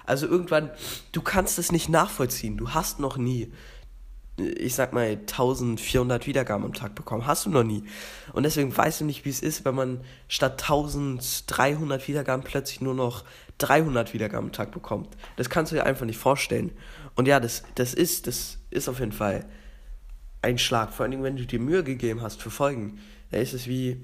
Also 0.06 0.28
irgendwann, 0.28 0.70
du 1.14 1.22
kannst 1.22 1.58
es 1.58 1.72
nicht 1.72 1.88
nachvollziehen. 1.88 2.58
Du 2.58 2.72
hast 2.72 3.00
noch 3.00 3.16
nie, 3.16 3.54
ich 4.38 4.76
sag 4.76 4.92
mal, 4.92 5.12
1400 5.12 6.28
Wiedergaben 6.28 6.66
am 6.66 6.74
Tag 6.74 6.96
bekommen. 6.96 7.26
Hast 7.26 7.46
du 7.46 7.50
noch 7.50 7.64
nie. 7.64 7.86
Und 8.34 8.44
deswegen 8.44 8.76
weißt 8.76 9.02
du 9.02 9.06
nicht, 9.06 9.24
wie 9.24 9.30
es 9.30 9.42
ist, 9.42 9.64
wenn 9.64 9.76
man 9.76 10.02
statt 10.28 10.62
1300 10.62 12.06
Wiedergaben 12.08 12.44
plötzlich 12.44 12.82
nur 12.82 12.94
noch 12.94 13.24
300 13.60 14.14
Wiedergaben 14.14 14.48
am 14.48 14.52
Tag 14.52 14.72
bekommt. 14.72 15.16
Das 15.38 15.50
kannst 15.50 15.72
du 15.72 15.76
dir 15.76 15.86
einfach 15.86 16.06
nicht 16.06 16.18
vorstellen. 16.18 16.72
Und 17.16 17.28
ja, 17.28 17.40
das, 17.40 17.64
das 17.76 17.94
ist, 17.94 18.28
das 18.28 18.58
ist 18.72 18.90
auf 18.90 19.00
jeden 19.00 19.14
Fall 19.14 19.46
ein 20.42 20.58
Schlag. 20.58 20.94
Vor 20.94 21.04
allen 21.04 21.12
Dingen, 21.12 21.24
wenn 21.24 21.38
du 21.38 21.46
dir 21.46 21.60
Mühe 21.60 21.84
gegeben 21.84 22.22
hast 22.22 22.42
für 22.42 22.52
Folgen. 22.52 23.00
Da 23.34 23.40
ist 23.40 23.54
es 23.54 23.66
wie, 23.66 24.00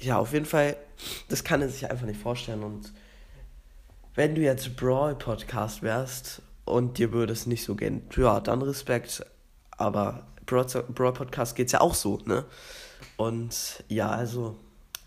ja, 0.00 0.16
auf 0.18 0.32
jeden 0.32 0.46
Fall, 0.46 0.78
das 1.28 1.44
kann 1.44 1.60
er 1.60 1.68
sich 1.68 1.90
einfach 1.90 2.06
nicht 2.06 2.18
vorstellen. 2.18 2.62
Und 2.62 2.94
wenn 4.14 4.34
du 4.34 4.40
jetzt 4.40 4.74
Brawl-Podcast 4.74 5.82
wärst 5.82 6.40
und 6.64 6.96
dir 6.96 7.12
würde 7.12 7.34
es 7.34 7.44
nicht 7.44 7.62
so 7.62 7.74
gehen, 7.74 8.08
ja, 8.16 8.40
dann 8.40 8.62
Respekt. 8.62 9.22
Aber 9.72 10.26
Brawl-Podcast 10.46 11.56
geht 11.56 11.66
es 11.66 11.72
ja 11.72 11.82
auch 11.82 11.94
so, 11.94 12.22
ne? 12.24 12.46
Und 13.18 13.84
ja, 13.88 14.08
also, 14.08 14.56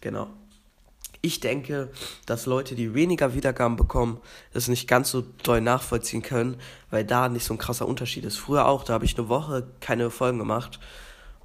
genau. 0.02 0.28
Ich 1.24 1.40
denke, 1.40 1.90
dass 2.28 2.46
Leute, 2.46 2.76
die 2.76 2.94
weniger 2.94 3.34
Wiedergaben 3.34 3.76
bekommen, 3.76 4.22
das 4.54 4.68
nicht 4.68 4.88
ganz 4.88 5.10
so 5.10 5.22
doll 5.42 5.62
nachvollziehen 5.62 6.22
können, 6.22 6.58
weil 6.92 7.06
da 7.06 7.28
nicht 7.28 7.46
so 7.46 7.56
ein 7.56 7.58
krasser 7.58 7.88
Unterschied 7.88 8.24
ist. 8.24 8.38
Früher 8.38 8.68
auch, 8.68 8.84
da 8.84 8.94
habe 8.94 9.06
ich 9.06 9.18
eine 9.18 9.30
Woche 9.30 9.68
keine 9.80 10.12
Folgen 10.12 10.38
gemacht 10.38 10.80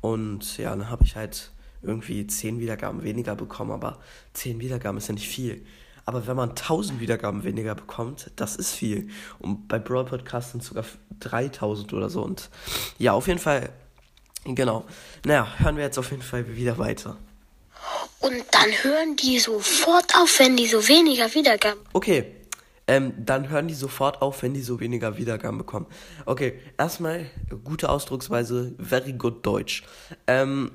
und 0.02 0.58
ja, 0.58 0.76
dann 0.76 0.90
habe 0.90 1.04
ich 1.04 1.16
halt 1.16 1.52
irgendwie 1.82 2.26
10 2.26 2.60
Wiedergaben 2.60 3.02
weniger 3.02 3.34
bekommen, 3.34 3.72
aber 3.72 3.98
10 4.34 4.60
Wiedergaben 4.60 4.98
ist 4.98 5.08
ja 5.08 5.14
nicht 5.14 5.28
viel. 5.28 5.64
Aber 6.04 6.26
wenn 6.26 6.36
man 6.36 6.50
1000 6.50 7.00
Wiedergaben 7.00 7.44
weniger 7.44 7.74
bekommt, 7.74 8.30
das 8.36 8.56
ist 8.56 8.74
viel. 8.74 9.08
Und 9.38 9.68
bei 9.68 9.78
Brawl 9.78 10.04
Podcast 10.04 10.52
sind 10.52 10.62
es 10.62 10.68
sogar 10.68 10.84
3000 11.20 11.92
oder 11.92 12.10
so. 12.10 12.22
Und 12.22 12.50
ja, 12.98 13.12
auf 13.12 13.28
jeden 13.28 13.38
Fall, 13.38 13.70
genau. 14.44 14.84
Naja, 15.24 15.46
hören 15.58 15.76
wir 15.76 15.84
jetzt 15.84 15.98
auf 15.98 16.10
jeden 16.10 16.22
Fall 16.22 16.56
wieder 16.56 16.78
weiter. 16.78 17.16
Und 18.20 18.44
dann 18.50 18.70
hören 18.82 19.16
die 19.16 19.38
sofort 19.38 20.14
auf, 20.16 20.38
wenn 20.38 20.56
die 20.56 20.66
so 20.66 20.88
weniger 20.88 21.32
Wiedergaben. 21.34 21.80
Okay, 21.92 22.26
ähm, 22.86 23.14
dann 23.16 23.48
hören 23.48 23.68
die 23.68 23.74
sofort 23.74 24.22
auf, 24.22 24.42
wenn 24.42 24.54
die 24.54 24.60
so 24.60 24.80
weniger 24.80 25.16
Wiedergaben 25.16 25.58
bekommen. 25.58 25.86
Okay, 26.26 26.58
erstmal 26.78 27.26
gute 27.64 27.88
Ausdrucksweise, 27.88 28.74
very 28.78 29.12
good 29.12 29.46
Deutsch. 29.46 29.84
Ähm, 30.26 30.72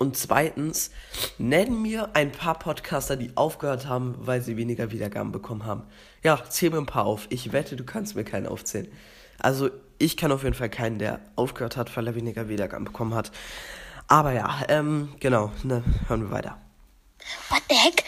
und 0.00 0.16
zweitens, 0.16 0.90
nenn 1.36 1.82
mir 1.82 2.08
ein 2.14 2.32
paar 2.32 2.58
Podcaster, 2.58 3.16
die 3.16 3.36
aufgehört 3.36 3.86
haben, 3.86 4.14
weil 4.18 4.40
sie 4.40 4.56
weniger 4.56 4.90
Wiedergaben 4.92 5.30
bekommen 5.30 5.66
haben. 5.66 5.82
Ja, 6.22 6.42
zähl 6.48 6.70
mir 6.70 6.78
ein 6.78 6.86
paar 6.86 7.04
auf. 7.04 7.26
Ich 7.28 7.52
wette, 7.52 7.76
du 7.76 7.84
kannst 7.84 8.16
mir 8.16 8.24
keinen 8.24 8.46
aufzählen. 8.46 8.90
Also, 9.38 9.68
ich 9.98 10.16
kann 10.16 10.32
auf 10.32 10.42
jeden 10.42 10.54
Fall 10.54 10.70
keinen, 10.70 10.98
der 10.98 11.20
aufgehört 11.36 11.76
hat, 11.76 11.94
weil 11.98 12.06
er 12.06 12.14
weniger 12.14 12.48
Wiedergaben 12.48 12.86
bekommen 12.86 13.14
hat. 13.14 13.30
Aber 14.08 14.32
ja, 14.32 14.62
ähm, 14.68 15.12
genau, 15.20 15.52
ne, 15.64 15.84
hören 16.08 16.22
wir 16.22 16.30
weiter. 16.30 16.58
What 17.50 17.60
the 17.68 17.76
heck? 17.76 18.02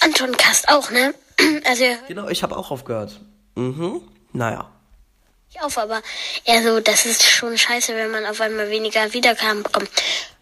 Anton 0.00 0.34
Kast 0.34 0.66
auch, 0.70 0.90
ne? 0.90 1.14
Also 1.68 1.84
Genau, 2.08 2.28
ich 2.28 2.42
habe 2.42 2.56
auch 2.56 2.70
aufgehört. 2.70 3.20
Mhm, 3.54 4.00
naja. 4.32 4.70
Ich 5.50 5.60
auf, 5.60 5.76
aber 5.76 6.00
eher 6.46 6.62
so, 6.62 6.80
das 6.80 7.04
ist 7.04 7.22
schon 7.22 7.58
scheiße, 7.58 7.94
wenn 7.94 8.10
man 8.10 8.24
auf 8.24 8.40
einmal 8.40 8.70
weniger 8.70 9.12
Wiedergaben 9.12 9.62
bekommt. 9.62 9.90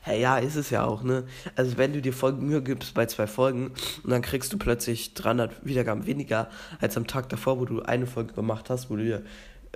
Hey, 0.07 0.21
ja, 0.21 0.39
ist 0.39 0.57
es 0.57 0.71
ja 0.71 0.85
auch, 0.85 1.03
ne? 1.03 1.25
Also 1.57 1.77
wenn 1.77 1.93
du 1.93 2.01
dir 2.01 2.13
voll 2.13 2.33
Mühe 2.33 2.63
gibst 2.63 2.95
bei 2.95 3.07
zwei 3.07 3.27
Folgen 3.27 3.73
und 4.03 4.11
dann 4.11 4.23
kriegst 4.23 4.53
du 4.53 4.59
plötzlich 4.59 5.15
300 5.15 5.67
Wiedergaben 5.67 6.07
weniger 6.07 6.49
als 6.81 6.97
am 6.97 7.07
Tag 7.07 7.29
davor, 7.29 7.59
wo 7.59 7.65
du 7.65 7.83
eine 7.83 8.07
Folge 8.07 8.33
gemacht 8.33 8.71
hast, 8.71 8.89
wo 8.89 8.97
du 8.97 9.03
dir 9.03 9.23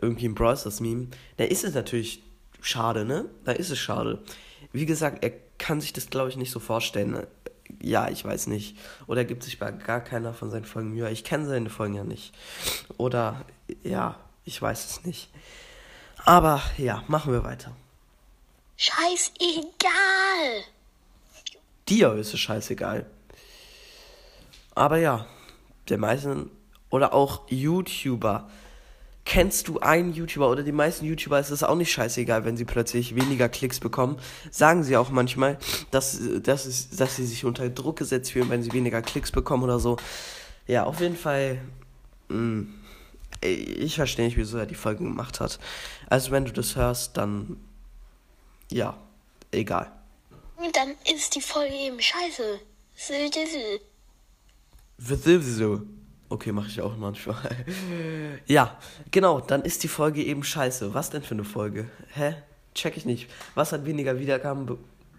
irgendwie 0.01 0.27
ein 0.27 0.35
Browsers 0.35 0.81
Meme, 0.81 1.09
dann 1.37 1.49
ist 1.49 1.65
es 1.65 1.75
natürlich 1.75 2.23
schade, 2.63 3.05
ne? 3.05 3.27
Da 3.45 3.53
ist 3.53 3.71
es 3.71 3.79
schade 3.79 4.23
wie 4.73 4.87
gesagt, 4.87 5.25
er 5.25 5.33
kann 5.59 5.81
sich 5.81 5.93
das, 5.93 6.11
glaube 6.11 6.29
ich, 6.29 6.37
nicht 6.37 6.51
so 6.51 6.61
vorstellen. 6.61 7.27
Ja, 7.81 8.09
ich 8.09 8.25
weiß 8.25 8.47
nicht. 8.49 8.77
Oder 9.07 9.25
gibt 9.25 9.43
sich 9.43 9.59
bei 9.59 9.71
gar 9.71 10.01
keiner 10.01 10.33
von 10.33 10.51
seinen 10.51 10.65
Folgen 10.65 10.91
Mühe. 10.91 11.11
Ich 11.11 11.25
kenne 11.25 11.47
seine 11.47 11.71
Folgen 11.71 11.95
ja 11.95 12.05
nicht. 12.05 12.35
Oder, 12.97 13.45
ja, 13.83 14.17
ich 14.45 14.61
weiß 14.61 14.91
es 14.91 15.05
nicht. 15.05 15.31
Aber 16.25 16.63
ja, 16.77 17.03
machen 17.09 17.33
wir 17.33 17.45
weiter. 17.45 17.75
Scheißegal. 18.83 20.65
Dir 21.87 22.15
ist 22.15 22.33
es 22.33 22.41
scheißegal. 22.41 23.05
Aber 24.75 24.97
ja, 24.97 25.27
der 25.91 25.99
meisten 25.99 26.51
oder 26.89 27.13
auch 27.13 27.43
YouTuber 27.51 28.49
kennst 29.27 29.69
du 29.69 29.81
einen 29.81 30.15
YouTuber 30.15 30.49
oder 30.49 30.63
die 30.63 30.73
meisten 30.73 31.05
YouTuber 31.05 31.39
ist 31.39 31.51
es 31.51 31.63
auch 31.63 31.75
nicht 31.75 31.93
scheißegal, 31.93 32.47
wenn 32.47 32.57
sie 32.57 32.65
plötzlich 32.65 33.15
weniger 33.15 33.51
Klicks 33.51 33.81
bekommen. 33.81 34.19
Sagen 34.51 34.83
sie 34.83 34.97
auch 34.97 35.11
manchmal, 35.11 35.59
dass, 35.91 36.19
dass, 36.43 36.89
dass 36.89 37.17
sie 37.17 37.27
sich 37.27 37.45
unter 37.45 37.69
Druck 37.69 37.99
gesetzt 37.99 38.33
fühlen, 38.33 38.49
wenn 38.49 38.63
sie 38.63 38.73
weniger 38.73 39.03
Klicks 39.03 39.31
bekommen 39.31 39.65
oder 39.65 39.79
so. 39.79 39.99
Ja, 40.67 40.85
auf 40.85 41.01
jeden 41.01 41.19
Fall. 41.19 41.61
Mh, 42.29 42.39
mm, 42.39 42.75
ich 43.43 43.97
verstehe 43.97 44.25
nicht, 44.25 44.39
wieso 44.39 44.57
er 44.57 44.65
die 44.65 44.75
Folge 44.75 45.05
gemacht 45.05 45.39
hat. 45.41 45.59
Also 46.09 46.31
wenn 46.31 46.47
du 46.47 46.53
das 46.53 46.77
hörst, 46.77 47.19
dann 47.19 47.59
ja, 48.71 48.97
egal. 49.51 49.91
Dann 50.73 50.95
ist 51.13 51.35
die 51.35 51.41
Folge 51.41 51.75
eben 51.75 52.01
scheiße. 52.01 52.61
So. 54.97 55.83
Okay, 56.29 56.53
mache 56.53 56.69
ich 56.69 56.81
auch 56.81 56.97
manchmal. 56.97 57.37
ja, 58.47 58.79
genau, 59.11 59.41
dann 59.41 59.63
ist 59.63 59.83
die 59.83 59.89
Folge 59.89 60.23
eben 60.23 60.45
scheiße. 60.45 60.95
Was 60.95 61.11
denn 61.11 61.23
für 61.23 61.35
eine 61.35 61.45
Folge? 61.45 61.91
Hä? 62.15 62.37
Check 62.75 62.97
ich 62.97 63.05
nicht. 63.05 63.29
Was 63.55 63.73
hat 63.73 63.85
weniger 63.85 64.19
Wiedergaben 64.21 64.79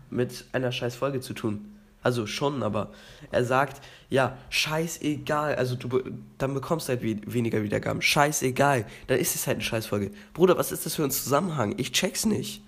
mit 0.09 0.45
einer 0.53 0.71
scheiß 0.71 0.95
Folge 0.95 1.19
zu 1.19 1.33
tun? 1.33 1.77
Also 2.03 2.25
schon, 2.25 2.63
aber 2.63 2.91
er 3.31 3.43
sagt, 3.43 3.81
ja, 4.09 4.37
scheißegal. 4.49 5.55
Also 5.55 5.75
du 5.75 6.01
dann 6.37 6.53
bekommst 6.53 6.87
du 6.87 6.93
halt 6.93 7.03
weniger 7.03 7.61
Wiedergaben. 7.63 8.01
Scheißegal. 8.01 8.85
Dann 9.07 9.19
ist 9.19 9.35
es 9.35 9.47
halt 9.47 9.55
eine 9.55 9.63
Scheißfolge. 9.63 10.11
Bruder, 10.33 10.57
was 10.57 10.71
ist 10.71 10.85
das 10.85 10.95
für 10.95 11.03
ein 11.03 11.11
Zusammenhang? 11.11 11.75
Ich 11.77 11.91
check's 11.91 12.25
nicht. 12.25 12.63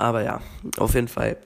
Aber 0.00 0.22
ja, 0.22 0.40
auf 0.78 0.94
jeden 0.94 1.08
Fall. 1.08 1.36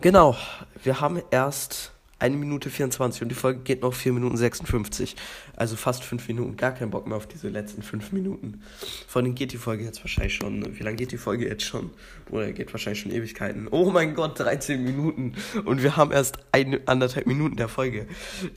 Genau, 0.00 0.36
wir 0.84 1.00
haben 1.00 1.20
erst 1.32 1.90
1 2.20 2.36
Minute 2.36 2.70
24 2.70 3.22
und 3.22 3.28
die 3.28 3.34
Folge 3.34 3.58
geht 3.60 3.82
noch 3.82 3.92
4 3.92 4.12
Minuten 4.12 4.36
56. 4.36 5.16
Also 5.56 5.74
fast 5.74 6.04
5 6.04 6.28
Minuten. 6.28 6.56
Gar 6.56 6.70
keinen 6.70 6.92
Bock 6.92 7.08
mehr 7.08 7.16
auf 7.16 7.26
diese 7.26 7.48
letzten 7.48 7.82
5 7.82 8.12
Minuten. 8.12 8.62
Vor 9.08 9.20
allem 9.20 9.34
geht 9.34 9.50
die 9.50 9.56
Folge 9.56 9.82
jetzt 9.82 10.00
wahrscheinlich 10.04 10.36
schon. 10.36 10.78
Wie 10.78 10.82
lange 10.84 10.94
geht 10.94 11.10
die 11.10 11.18
Folge 11.18 11.48
jetzt 11.48 11.64
schon? 11.64 11.90
Oder 12.30 12.52
geht 12.52 12.72
wahrscheinlich 12.72 13.00
schon 13.00 13.10
Ewigkeiten. 13.10 13.66
Oh 13.68 13.90
mein 13.90 14.14
Gott, 14.14 14.38
13 14.38 14.84
Minuten. 14.84 15.34
Und 15.64 15.82
wir 15.82 15.96
haben 15.96 16.12
erst 16.12 16.38
ein, 16.52 16.86
anderthalb 16.86 17.26
Minuten 17.26 17.56
der 17.56 17.68
Folge. 17.68 18.06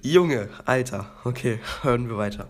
Junge, 0.04 0.50
Alter. 0.66 1.12
Okay, 1.24 1.60
hören 1.82 2.10
wir 2.10 2.18
weiter. 2.18 2.48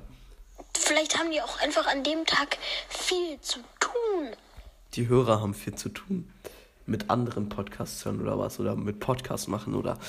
Vielleicht 0.77 1.17
haben 1.17 1.31
die 1.31 1.41
auch 1.41 1.62
einfach 1.62 1.88
an 1.88 2.03
dem 2.03 2.25
Tag 2.25 2.57
viel 2.89 3.39
zu 3.39 3.60
tun. 3.79 4.36
Die 4.98 5.08
Hörer 5.08 5.42
haben 5.42 5.54
viel 5.54 5.75
zu 5.75 5.89
tun. 5.89 6.27
Mit 6.88 7.10
anderen 7.10 7.50
Podcasts 7.50 8.04
hören 8.04 8.20
oder 8.22 8.39
was 8.39 8.60
oder 8.60 8.75
mit 8.75 9.00
Podcasts 9.00 9.48
machen 9.48 9.75
oder 9.75 10.00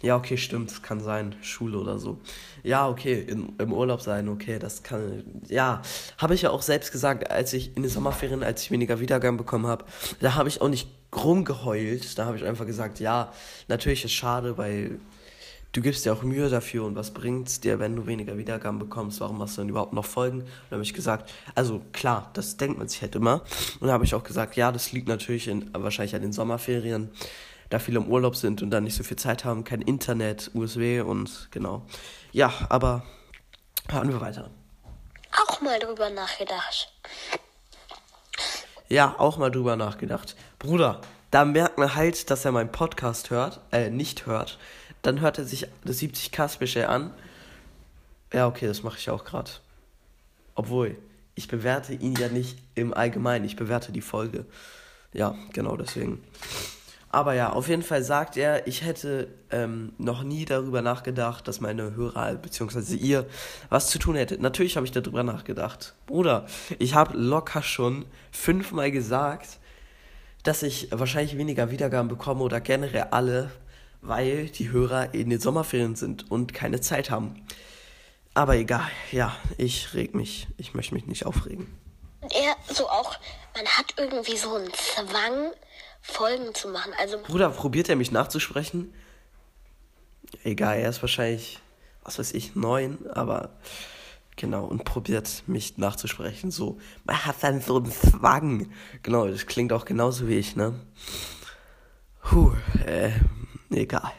ja 0.00 0.16
okay 0.16 0.36
stimmt 0.36 0.70
das 0.70 0.80
kann 0.80 1.00
sein 1.00 1.34
Schule 1.42 1.76
oder 1.76 1.98
so. 1.98 2.20
Ja 2.62 2.88
okay 2.88 3.20
in, 3.20 3.52
im 3.58 3.72
Urlaub 3.72 4.00
sein 4.00 4.28
okay 4.28 4.60
das 4.60 4.84
kann 4.84 5.24
ja 5.48 5.82
habe 6.18 6.34
ich 6.34 6.42
ja 6.42 6.50
auch 6.50 6.62
selbst 6.62 6.92
gesagt 6.92 7.28
als 7.32 7.52
ich 7.52 7.76
in 7.76 7.82
den 7.82 7.90
Sommerferien 7.90 8.44
als 8.44 8.62
ich 8.62 8.70
weniger 8.70 9.00
Wiedergaben 9.00 9.36
bekommen 9.36 9.66
habe 9.66 9.84
da 10.20 10.36
habe 10.36 10.48
ich 10.48 10.60
auch 10.60 10.68
nicht 10.68 10.88
rumgeheult 11.12 12.16
da 12.16 12.26
habe 12.26 12.36
ich 12.36 12.44
einfach 12.44 12.64
gesagt 12.64 13.00
ja 13.00 13.32
natürlich 13.66 14.04
ist 14.04 14.12
schade 14.12 14.56
weil 14.56 15.00
du 15.72 15.80
gibst 15.80 16.04
dir 16.04 16.12
auch 16.12 16.22
Mühe 16.22 16.48
dafür 16.48 16.84
und 16.84 16.96
was 16.96 17.12
bringt's 17.12 17.60
dir, 17.60 17.78
wenn 17.78 17.96
du 17.96 18.06
weniger 18.06 18.36
Wiedergaben 18.36 18.78
bekommst? 18.78 19.20
Warum 19.20 19.38
machst 19.38 19.56
du 19.56 19.62
dann 19.62 19.68
überhaupt 19.68 19.92
noch 19.92 20.04
Folgen? 20.04 20.40
Und 20.40 20.48
dann 20.70 20.76
habe 20.76 20.82
ich 20.82 20.94
gesagt, 20.94 21.32
also 21.54 21.80
klar, 21.92 22.30
das 22.32 22.56
denkt 22.56 22.78
man 22.78 22.88
sich 22.88 23.02
halt 23.02 23.14
immer. 23.14 23.42
Und 23.80 23.82
dann 23.82 23.92
habe 23.92 24.04
ich 24.04 24.14
auch 24.14 24.24
gesagt, 24.24 24.56
ja, 24.56 24.72
das 24.72 24.92
liegt 24.92 25.08
natürlich 25.08 25.48
in, 25.48 25.70
wahrscheinlich 25.72 26.14
an 26.14 26.22
den 26.22 26.32
Sommerferien, 26.32 27.10
da 27.68 27.78
viele 27.78 28.00
im 28.00 28.08
Urlaub 28.08 28.36
sind 28.36 28.62
und 28.62 28.70
dann 28.70 28.84
nicht 28.84 28.96
so 28.96 29.04
viel 29.04 29.16
Zeit 29.16 29.44
haben, 29.44 29.64
kein 29.64 29.80
Internet, 29.80 30.50
USB 30.54 31.02
und 31.04 31.48
genau. 31.52 31.86
Ja, 32.32 32.52
aber 32.68 33.04
hören 33.88 34.08
wir 34.08 34.20
weiter. 34.20 34.50
Auch 35.46 35.60
mal 35.60 35.78
drüber 35.78 36.10
nachgedacht. 36.10 36.92
Ja, 38.88 39.14
auch 39.18 39.36
mal 39.38 39.52
drüber 39.52 39.76
nachgedacht. 39.76 40.34
Bruder, 40.58 41.00
da 41.30 41.44
merkt 41.44 41.78
man 41.78 41.94
halt, 41.94 42.30
dass 42.30 42.44
er 42.44 42.52
meinen 42.52 42.72
Podcast 42.72 43.30
hört, 43.30 43.60
äh, 43.72 43.90
nicht 43.90 44.26
hört 44.26 44.58
dann 45.02 45.20
hört 45.20 45.38
er 45.38 45.44
sich 45.44 45.66
das 45.84 46.00
70k 46.00 46.48
Special 46.48 46.86
an. 46.86 47.12
Ja, 48.32 48.46
okay, 48.46 48.66
das 48.66 48.82
mache 48.82 48.98
ich 48.98 49.10
auch 49.10 49.24
gerade. 49.24 49.50
Obwohl, 50.54 50.96
ich 51.34 51.48
bewerte 51.48 51.94
ihn 51.94 52.14
ja 52.14 52.28
nicht 52.28 52.58
im 52.74 52.92
Allgemeinen, 52.92 53.44
ich 53.44 53.56
bewerte 53.56 53.92
die 53.92 54.02
Folge. 54.02 54.44
Ja, 55.12 55.34
genau 55.52 55.76
deswegen. 55.76 56.22
Aber 57.12 57.34
ja, 57.34 57.52
auf 57.52 57.66
jeden 57.66 57.82
Fall 57.82 58.04
sagt 58.04 58.36
er, 58.36 58.68
ich 58.68 58.84
hätte 58.84 59.26
ähm, 59.50 59.92
noch 59.98 60.22
nie 60.22 60.44
darüber 60.44 60.80
nachgedacht, 60.80 61.48
dass 61.48 61.60
meine 61.60 61.96
Hörer 61.96 62.34
bzw. 62.34 62.94
ihr 62.94 63.26
was 63.68 63.88
zu 63.88 63.98
tun 63.98 64.14
hättet. 64.14 64.40
Natürlich 64.40 64.76
habe 64.76 64.86
ich 64.86 64.92
darüber 64.92 65.24
nachgedacht. 65.24 65.94
Bruder, 66.06 66.46
ich 66.78 66.94
habe 66.94 67.18
locker 67.18 67.62
schon 67.62 68.04
fünfmal 68.30 68.92
gesagt, 68.92 69.58
dass 70.42 70.62
ich 70.62 70.88
wahrscheinlich 70.90 71.36
weniger 71.36 71.70
Wiedergaben 71.70 72.08
bekomme 72.08 72.42
oder 72.42 72.60
generell 72.60 73.08
alle, 73.10 73.50
weil 74.00 74.48
die 74.48 74.70
Hörer 74.70 75.14
in 75.14 75.30
den 75.30 75.40
Sommerferien 75.40 75.96
sind 75.96 76.30
und 76.30 76.54
keine 76.54 76.80
Zeit 76.80 77.10
haben. 77.10 77.46
Aber 78.34 78.56
egal, 78.56 78.88
ja, 79.12 79.36
ich 79.58 79.92
reg 79.94 80.14
mich. 80.14 80.46
Ich 80.56 80.74
möchte 80.74 80.94
mich 80.94 81.06
nicht 81.06 81.26
aufregen. 81.26 81.66
Er 82.22 82.74
so 82.74 82.88
auch, 82.88 83.16
man 83.54 83.66
hat 83.66 83.94
irgendwie 83.96 84.36
so 84.36 84.54
einen 84.54 84.72
Zwang, 84.72 85.52
Folgen 86.02 86.54
zu 86.54 86.68
machen. 86.68 86.92
Also 86.98 87.18
Bruder, 87.18 87.50
probiert 87.50 87.88
er 87.88 87.96
mich 87.96 88.10
nachzusprechen? 88.10 88.94
Egal, 90.44 90.78
er 90.78 90.90
ist 90.90 91.02
wahrscheinlich, 91.02 91.58
was 92.04 92.18
weiß 92.18 92.32
ich, 92.32 92.54
neun, 92.54 92.98
aber 93.10 93.50
genau, 94.40 94.64
und 94.64 94.84
probiert 94.84 95.44
mich 95.46 95.76
nachzusprechen. 95.78 96.50
So, 96.50 96.78
man 97.04 97.24
hat 97.24 97.36
dann 97.42 97.60
so 97.60 97.76
einen 97.76 97.92
Zwang. 97.92 98.70
Genau, 99.02 99.28
das 99.28 99.46
klingt 99.46 99.72
auch 99.72 99.84
genauso 99.84 100.26
wie 100.26 100.38
ich, 100.38 100.56
ne? 100.56 100.74
Puh, 102.22 102.52
äh, 102.86 103.10
egal. 103.70 104.12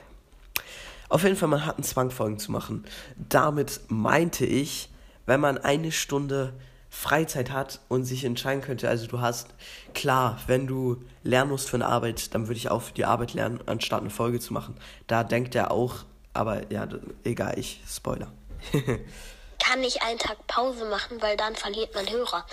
Auf 1.10 1.24
jeden 1.24 1.36
Fall, 1.36 1.50
man 1.50 1.66
hat 1.66 1.75
einen 1.75 1.84
Zwang, 1.84 2.12
Folgen 2.12 2.40
zu 2.40 2.51
machen. 2.51 2.86
Damit 3.18 3.82
meinte 3.90 4.46
ich, 4.46 4.90
wenn 5.25 5.40
man 5.40 5.58
eine 5.58 5.92
Stunde 5.92 6.54
Freizeit 6.90 7.51
hat 7.51 7.80
und 7.88 8.06
sich 8.06 8.24
entscheiden 8.24 8.62
könnte, 8.62 8.90
also 8.90 9.08
du 9.08 9.22
hast, 9.22 9.56
klar, 9.94 10.40
wenn 10.48 10.68
du 10.68 11.04
lernen 11.24 11.50
musst 11.50 11.70
für 11.70 11.78
eine 11.78 11.88
Arbeit, 11.88 12.36
dann 12.36 12.48
würde 12.48 12.58
ich 12.58 12.70
auch 12.70 12.82
für 12.82 12.94
die 12.94 13.06
Arbeit 13.06 13.34
lernen, 13.34 13.60
anstatt 13.66 14.01
eine 14.01 14.10
Folge 14.10 14.40
zu 14.40 14.54
machen. 14.54 14.75
Da 15.08 15.24
denkt 15.24 15.56
er 15.56 15.72
auch, 15.72 16.06
aber 16.34 16.72
ja, 16.72 16.88
egal, 17.24 17.58
ich 17.58 17.82
spoiler. 17.88 18.32
kann 19.72 19.84
ich 19.84 20.01
einen 20.01 20.20
Tag 20.20 20.48
Pause 20.48 20.84
machen, 20.86 21.22
weil 21.22 21.38
dann 21.38 21.56
verliert 21.56 21.96
man 21.96 22.10
Hörer. 22.10 22.46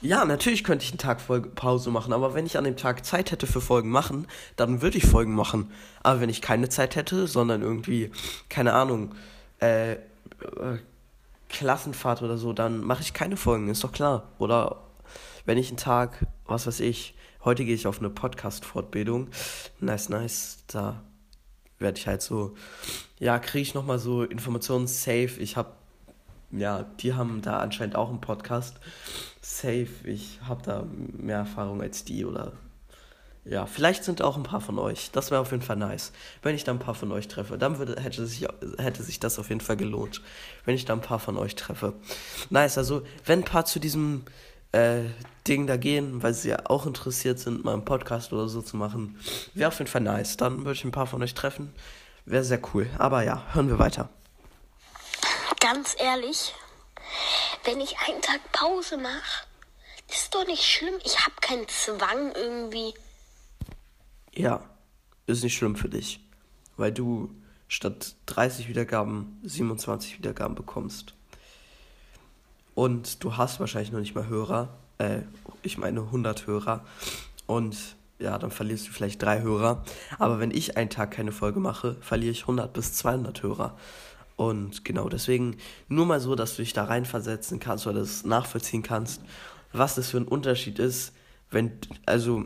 Ja, 0.00 0.24
natürlich 0.24 0.64
könnte 0.64 0.84
ich 0.84 0.90
einen 0.90 0.98
Tag 0.98 1.20
Pause 1.54 1.90
machen, 1.90 2.12
aber 2.12 2.34
wenn 2.34 2.46
ich 2.46 2.58
an 2.58 2.64
dem 2.64 2.76
Tag 2.76 3.04
Zeit 3.04 3.30
hätte 3.30 3.46
für 3.46 3.60
Folgen 3.60 3.90
machen, 3.90 4.26
dann 4.56 4.82
würde 4.82 4.98
ich 4.98 5.06
Folgen 5.06 5.34
machen. 5.34 5.72
Aber 6.02 6.20
wenn 6.20 6.28
ich 6.28 6.42
keine 6.42 6.68
Zeit 6.68 6.96
hätte, 6.96 7.28
sondern 7.28 7.62
irgendwie, 7.62 8.10
keine 8.48 8.72
Ahnung, 8.72 9.14
äh, 9.60 9.92
äh 9.92 9.98
Klassenfahrt 11.48 12.22
oder 12.22 12.36
so, 12.36 12.52
dann 12.52 12.80
mache 12.80 13.02
ich 13.02 13.14
keine 13.14 13.36
Folgen, 13.36 13.68
ist 13.68 13.82
doch 13.82 13.92
klar. 13.92 14.28
Oder 14.38 14.82
wenn 15.46 15.58
ich 15.58 15.68
einen 15.68 15.78
Tag, 15.78 16.26
was 16.44 16.66
weiß 16.66 16.80
ich, 16.80 17.14
heute 17.44 17.64
gehe 17.64 17.74
ich 17.74 17.86
auf 17.86 18.00
eine 18.00 18.10
Podcast-Fortbildung, 18.10 19.28
nice, 19.80 20.08
nice, 20.08 20.58
da 20.66 21.02
werde 21.78 21.98
ich 21.98 22.06
halt 22.06 22.20
so, 22.20 22.54
ja, 23.18 23.38
kriege 23.38 23.62
ich 23.62 23.74
nochmal 23.74 23.98
so 23.98 24.24
Informationen 24.24 24.88
safe. 24.88 25.30
Ich 25.38 25.56
habe 25.56 25.78
ja, 26.50 26.84
die 27.00 27.14
haben 27.14 27.42
da 27.42 27.58
anscheinend 27.58 27.96
auch 27.96 28.08
einen 28.08 28.20
Podcast. 28.20 28.76
Safe, 29.40 29.88
ich 30.04 30.40
habe 30.46 30.62
da 30.62 30.84
mehr 31.16 31.38
Erfahrung 31.38 31.82
als 31.82 32.04
die 32.04 32.24
oder 32.24 32.52
ja, 33.44 33.64
vielleicht 33.64 34.04
sind 34.04 34.20
auch 34.20 34.36
ein 34.36 34.42
paar 34.42 34.60
von 34.60 34.78
euch. 34.78 35.10
Das 35.10 35.30
wäre 35.30 35.40
auf 35.40 35.52
jeden 35.52 35.62
Fall 35.62 35.76
nice. 35.76 36.12
Wenn 36.42 36.54
ich 36.54 36.64
da 36.64 36.72
ein 36.72 36.78
paar 36.78 36.94
von 36.94 37.10
euch 37.12 37.28
treffe, 37.28 37.56
dann 37.56 37.78
würde, 37.78 38.00
hätte, 38.00 38.26
sich, 38.26 38.46
hätte 38.76 39.02
sich 39.02 39.20
das 39.20 39.38
auf 39.38 39.48
jeden 39.48 39.62
Fall 39.62 39.78
gelohnt. 39.78 40.20
Wenn 40.66 40.74
ich 40.74 40.84
da 40.84 40.92
ein 40.92 41.00
paar 41.00 41.18
von 41.18 41.38
euch 41.38 41.54
treffe. 41.54 41.94
Nice, 42.50 42.76
also 42.76 43.02
wenn 43.24 43.40
ein 43.40 43.44
paar 43.44 43.64
zu 43.64 43.78
diesem 43.78 44.24
äh, 44.72 45.04
Ding 45.46 45.66
da 45.66 45.78
gehen, 45.78 46.22
weil 46.22 46.34
sie 46.34 46.50
ja 46.50 46.58
auch 46.64 46.84
interessiert 46.84 47.38
sind, 47.38 47.64
mal 47.64 47.72
einen 47.72 47.86
Podcast 47.86 48.34
oder 48.34 48.48
so 48.48 48.60
zu 48.60 48.76
machen, 48.76 49.16
wäre 49.54 49.68
auf 49.68 49.78
jeden 49.78 49.90
Fall 49.90 50.02
nice. 50.02 50.36
Dann 50.36 50.58
würde 50.58 50.72
ich 50.72 50.84
ein 50.84 50.92
paar 50.92 51.06
von 51.06 51.22
euch 51.22 51.32
treffen. 51.32 51.72
Wäre 52.26 52.44
sehr 52.44 52.60
cool. 52.74 52.86
Aber 52.98 53.22
ja, 53.22 53.44
hören 53.54 53.68
wir 53.68 53.78
weiter 53.78 54.10
ganz 55.60 55.96
ehrlich, 55.98 56.54
wenn 57.64 57.80
ich 57.80 57.96
einen 58.06 58.20
Tag 58.22 58.40
Pause 58.52 58.96
mache, 58.96 59.46
ist 60.10 60.34
doch 60.34 60.46
nicht 60.46 60.64
schlimm. 60.64 60.94
Ich 61.04 61.18
habe 61.20 61.34
keinen 61.40 61.68
Zwang 61.68 62.32
irgendwie. 62.34 62.94
Ja, 64.34 64.64
ist 65.26 65.42
nicht 65.42 65.56
schlimm 65.56 65.76
für 65.76 65.88
dich, 65.88 66.20
weil 66.76 66.92
du 66.92 67.34
statt 67.68 68.14
30 68.26 68.68
Wiedergaben 68.68 69.40
27 69.42 70.18
Wiedergaben 70.18 70.54
bekommst. 70.54 71.14
Und 72.74 73.24
du 73.24 73.36
hast 73.36 73.60
wahrscheinlich 73.60 73.92
noch 73.92 74.00
nicht 74.00 74.14
mal 74.14 74.28
Hörer, 74.28 74.78
äh, 74.98 75.22
ich 75.62 75.78
meine 75.78 76.00
100 76.00 76.46
Hörer. 76.46 76.84
Und 77.46 77.76
ja, 78.18 78.38
dann 78.38 78.50
verlierst 78.50 78.88
du 78.88 78.92
vielleicht 78.92 79.22
drei 79.22 79.42
Hörer. 79.42 79.84
Aber 80.18 80.38
wenn 80.40 80.50
ich 80.50 80.76
einen 80.76 80.90
Tag 80.90 81.10
keine 81.10 81.32
Folge 81.32 81.60
mache, 81.60 81.96
verliere 82.00 82.32
ich 82.32 82.42
100 82.42 82.72
bis 82.72 82.92
200 82.94 83.42
Hörer. 83.42 83.76
Und 84.38 84.84
genau 84.84 85.08
deswegen 85.08 85.56
nur 85.88 86.06
mal 86.06 86.20
so, 86.20 86.36
dass 86.36 86.54
du 86.54 86.62
dich 86.62 86.72
da 86.72 86.84
reinversetzen 86.84 87.58
kannst 87.58 87.88
oder 87.88 87.98
das 87.98 88.24
nachvollziehen 88.24 88.84
kannst, 88.84 89.20
was 89.72 89.96
das 89.96 90.10
für 90.10 90.18
ein 90.18 90.28
Unterschied 90.28 90.78
ist, 90.78 91.12
wenn, 91.50 91.72
also 92.06 92.44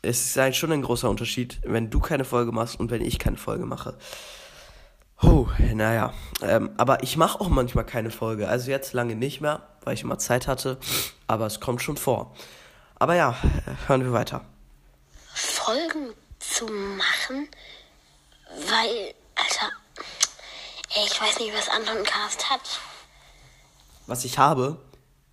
es 0.00 0.24
ist 0.24 0.38
eigentlich 0.38 0.56
schon 0.56 0.72
ein 0.72 0.80
großer 0.80 1.10
Unterschied, 1.10 1.60
wenn 1.62 1.90
du 1.90 2.00
keine 2.00 2.24
Folge 2.24 2.50
machst 2.50 2.80
und 2.80 2.90
wenn 2.90 3.02
ich 3.02 3.18
keine 3.18 3.36
Folge 3.36 3.66
mache. 3.66 3.98
Oh, 5.20 5.46
naja. 5.74 6.14
Ähm, 6.40 6.70
aber 6.78 7.02
ich 7.02 7.18
mache 7.18 7.38
auch 7.42 7.50
manchmal 7.50 7.84
keine 7.84 8.10
Folge. 8.10 8.48
Also 8.48 8.70
jetzt 8.70 8.94
lange 8.94 9.14
nicht 9.14 9.42
mehr, 9.42 9.68
weil 9.82 9.92
ich 9.92 10.02
immer 10.02 10.18
Zeit 10.18 10.48
hatte. 10.48 10.78
Aber 11.26 11.44
es 11.44 11.60
kommt 11.60 11.82
schon 11.82 11.98
vor. 11.98 12.34
Aber 12.94 13.16
ja, 13.16 13.36
hören 13.86 14.02
wir 14.02 14.12
weiter. 14.12 14.46
Folgen 15.34 16.14
zu 16.38 16.64
machen, 16.64 17.48
weil, 18.66 19.14
Alter, 19.34 19.72
ich 20.94 21.20
weiß 21.20 21.38
nicht, 21.40 21.52
was 21.54 21.68
Anton 21.68 22.04
Cast 22.04 22.50
hat. 22.50 22.80
Was 24.06 24.24
ich 24.24 24.38
habe? 24.38 24.78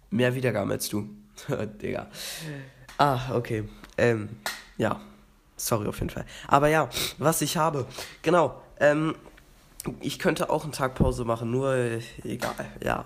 Mehr 0.09 0.35
Wiedergaben 0.35 0.71
als 0.71 0.89
du. 0.89 1.09
Digga. 1.81 2.07
Ah, 2.97 3.35
okay. 3.35 3.67
Ähm, 3.97 4.29
ja. 4.77 4.99
Sorry 5.57 5.87
auf 5.87 5.99
jeden 5.99 6.09
Fall. 6.09 6.25
Aber 6.47 6.67
ja, 6.67 6.89
was 7.17 7.41
ich 7.41 7.57
habe. 7.57 7.85
Genau. 8.21 8.61
Ähm, 8.79 9.15
ich 9.99 10.19
könnte 10.19 10.49
auch 10.49 10.63
einen 10.63 10.71
Tag 10.71 10.95
Pause 10.95 11.25
machen, 11.25 11.51
nur 11.51 11.73
äh, 11.73 12.01
egal. 12.23 12.71
Ja. 12.83 13.05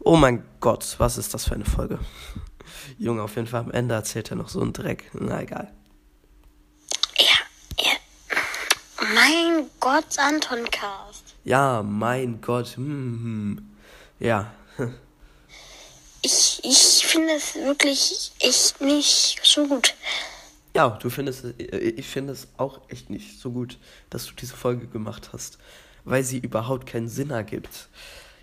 Oh 0.00 0.16
mein 0.16 0.44
Gott, 0.60 0.96
was 0.98 1.18
ist 1.18 1.34
das 1.34 1.44
für 1.44 1.54
eine 1.54 1.64
Folge? 1.64 1.98
Junge, 2.98 3.22
auf 3.22 3.36
jeden 3.36 3.46
Fall 3.46 3.60
am 3.60 3.70
Ende 3.70 3.94
erzählt 3.94 4.30
er 4.30 4.36
noch 4.36 4.48
so 4.48 4.60
einen 4.60 4.72
Dreck. 4.72 5.10
Na 5.12 5.42
egal. 5.42 5.72
Ja, 7.18 7.84
ja. 7.84 7.92
Mein 9.14 9.70
Gott, 9.78 10.18
Anton 10.18 10.64
Cast. 10.70 11.19
Ja, 11.44 11.82
mein 11.82 12.40
Gott. 12.40 12.76
Hm, 12.76 12.84
hm. 12.84 13.68
Ja. 14.18 14.52
Ich, 16.22 16.60
ich 16.62 17.06
finde 17.06 17.32
es 17.32 17.54
wirklich 17.54 18.32
echt 18.40 18.80
nicht 18.82 19.40
so 19.42 19.66
gut. 19.66 19.94
Ja, 20.76 20.90
du 20.90 21.08
findest 21.08 21.46
ich 21.58 22.06
finde 22.06 22.34
es 22.34 22.48
auch 22.58 22.80
echt 22.90 23.08
nicht 23.08 23.40
so 23.40 23.50
gut, 23.50 23.78
dass 24.10 24.26
du 24.26 24.34
diese 24.34 24.54
Folge 24.54 24.86
gemacht 24.86 25.30
hast, 25.32 25.58
weil 26.04 26.22
sie 26.22 26.38
überhaupt 26.38 26.86
keinen 26.86 27.08
Sinn 27.08 27.30
ergibt. 27.30 27.88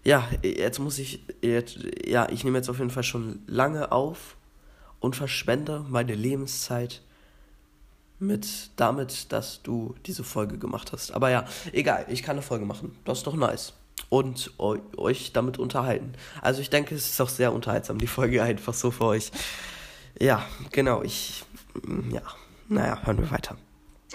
Ja, 0.04 0.28
jetzt 0.42 0.80
muss 0.80 0.98
ich 0.98 1.22
jetzt, 1.42 1.78
ja, 2.06 2.28
ich 2.30 2.44
nehme 2.44 2.58
jetzt 2.58 2.70
auf 2.70 2.80
jeden 2.80 2.90
Fall 2.90 3.04
schon 3.04 3.44
lange 3.46 3.92
auf 3.92 4.36
und 5.00 5.16
verschwende 5.16 5.86
meine 5.88 6.16
Lebenszeit 6.16 7.02
mit 8.20 8.72
damit, 8.76 9.32
dass 9.32 9.62
du 9.62 9.96
diese 10.06 10.24
Folge 10.24 10.58
gemacht 10.58 10.92
hast. 10.92 11.12
Aber 11.12 11.30
ja, 11.30 11.46
egal, 11.72 12.06
ich 12.10 12.24
kann 12.24 12.36
eine 12.36 12.42
Folge 12.42 12.66
machen. 12.66 12.98
Das 13.06 13.20
ist 13.20 13.28
doch 13.28 13.36
nice. 13.36 13.74
Und 14.10 14.52
euch 14.58 15.34
damit 15.34 15.60
unterhalten. 15.60 16.14
Also 16.42 16.62
ich 16.62 16.70
denke, 16.70 16.96
es 16.96 17.10
ist 17.10 17.22
auch 17.22 17.30
sehr 17.30 17.54
unterhaltsam, 17.54 17.98
die 17.98 18.08
Folge 18.08 18.42
einfach 18.44 18.74
so 18.74 18.92
für 18.92 19.06
euch. 19.06 19.32
Ja, 20.20 20.46
genau, 20.72 21.04
ich. 21.04 21.44
Ja, 22.12 22.24
naja, 22.70 23.00
hören 23.06 23.20
wir 23.20 23.32
weiter. 23.32 23.56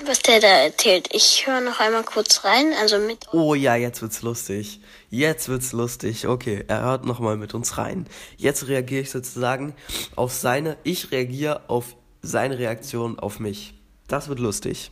Was 0.06 0.20
der 0.20 0.40
da 0.40 0.48
erzählt. 0.48 1.08
Ich 1.12 1.46
höre 1.46 1.60
noch 1.60 1.78
einmal 1.78 2.02
kurz 2.02 2.44
rein, 2.44 2.72
also 2.80 2.98
mit. 2.98 3.26
Oh 3.32 3.54
ja, 3.54 3.76
jetzt 3.76 4.00
wird's 4.00 4.22
lustig. 4.22 4.80
Jetzt 5.10 5.48
wird's 5.48 5.72
lustig. 5.72 6.26
Okay, 6.26 6.64
er 6.66 6.82
hört 6.82 7.04
noch 7.04 7.20
mal 7.20 7.36
mit 7.36 7.54
uns 7.54 7.76
rein. 7.76 8.08
Jetzt 8.36 8.68
reagiere 8.68 9.02
ich 9.02 9.10
sozusagen 9.10 9.74
auf 10.16 10.32
seine. 10.32 10.76
Ich 10.82 11.12
reagiere 11.12 11.68
auf 11.68 11.94
seine 12.22 12.58
Reaktion 12.58 13.18
auf 13.18 13.38
mich. 13.38 13.74
Das 14.12 14.28
wird 14.28 14.40
lustig. 14.40 14.90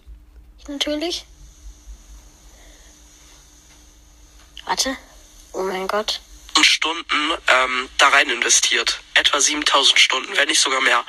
Natürlich. 0.66 1.26
Warte. 4.64 4.96
Oh 5.52 5.60
mein 5.60 5.86
Gott. 5.86 6.22
Stunden 6.62 7.14
ähm, 7.46 7.90
da 7.98 8.08
rein 8.08 8.30
investiert. 8.30 9.02
Etwa 9.12 9.38
7000 9.38 9.98
Stunden, 9.98 10.30
wenn 10.38 10.48
nicht 10.48 10.60
sogar 10.60 10.80
mehr. 10.80 11.04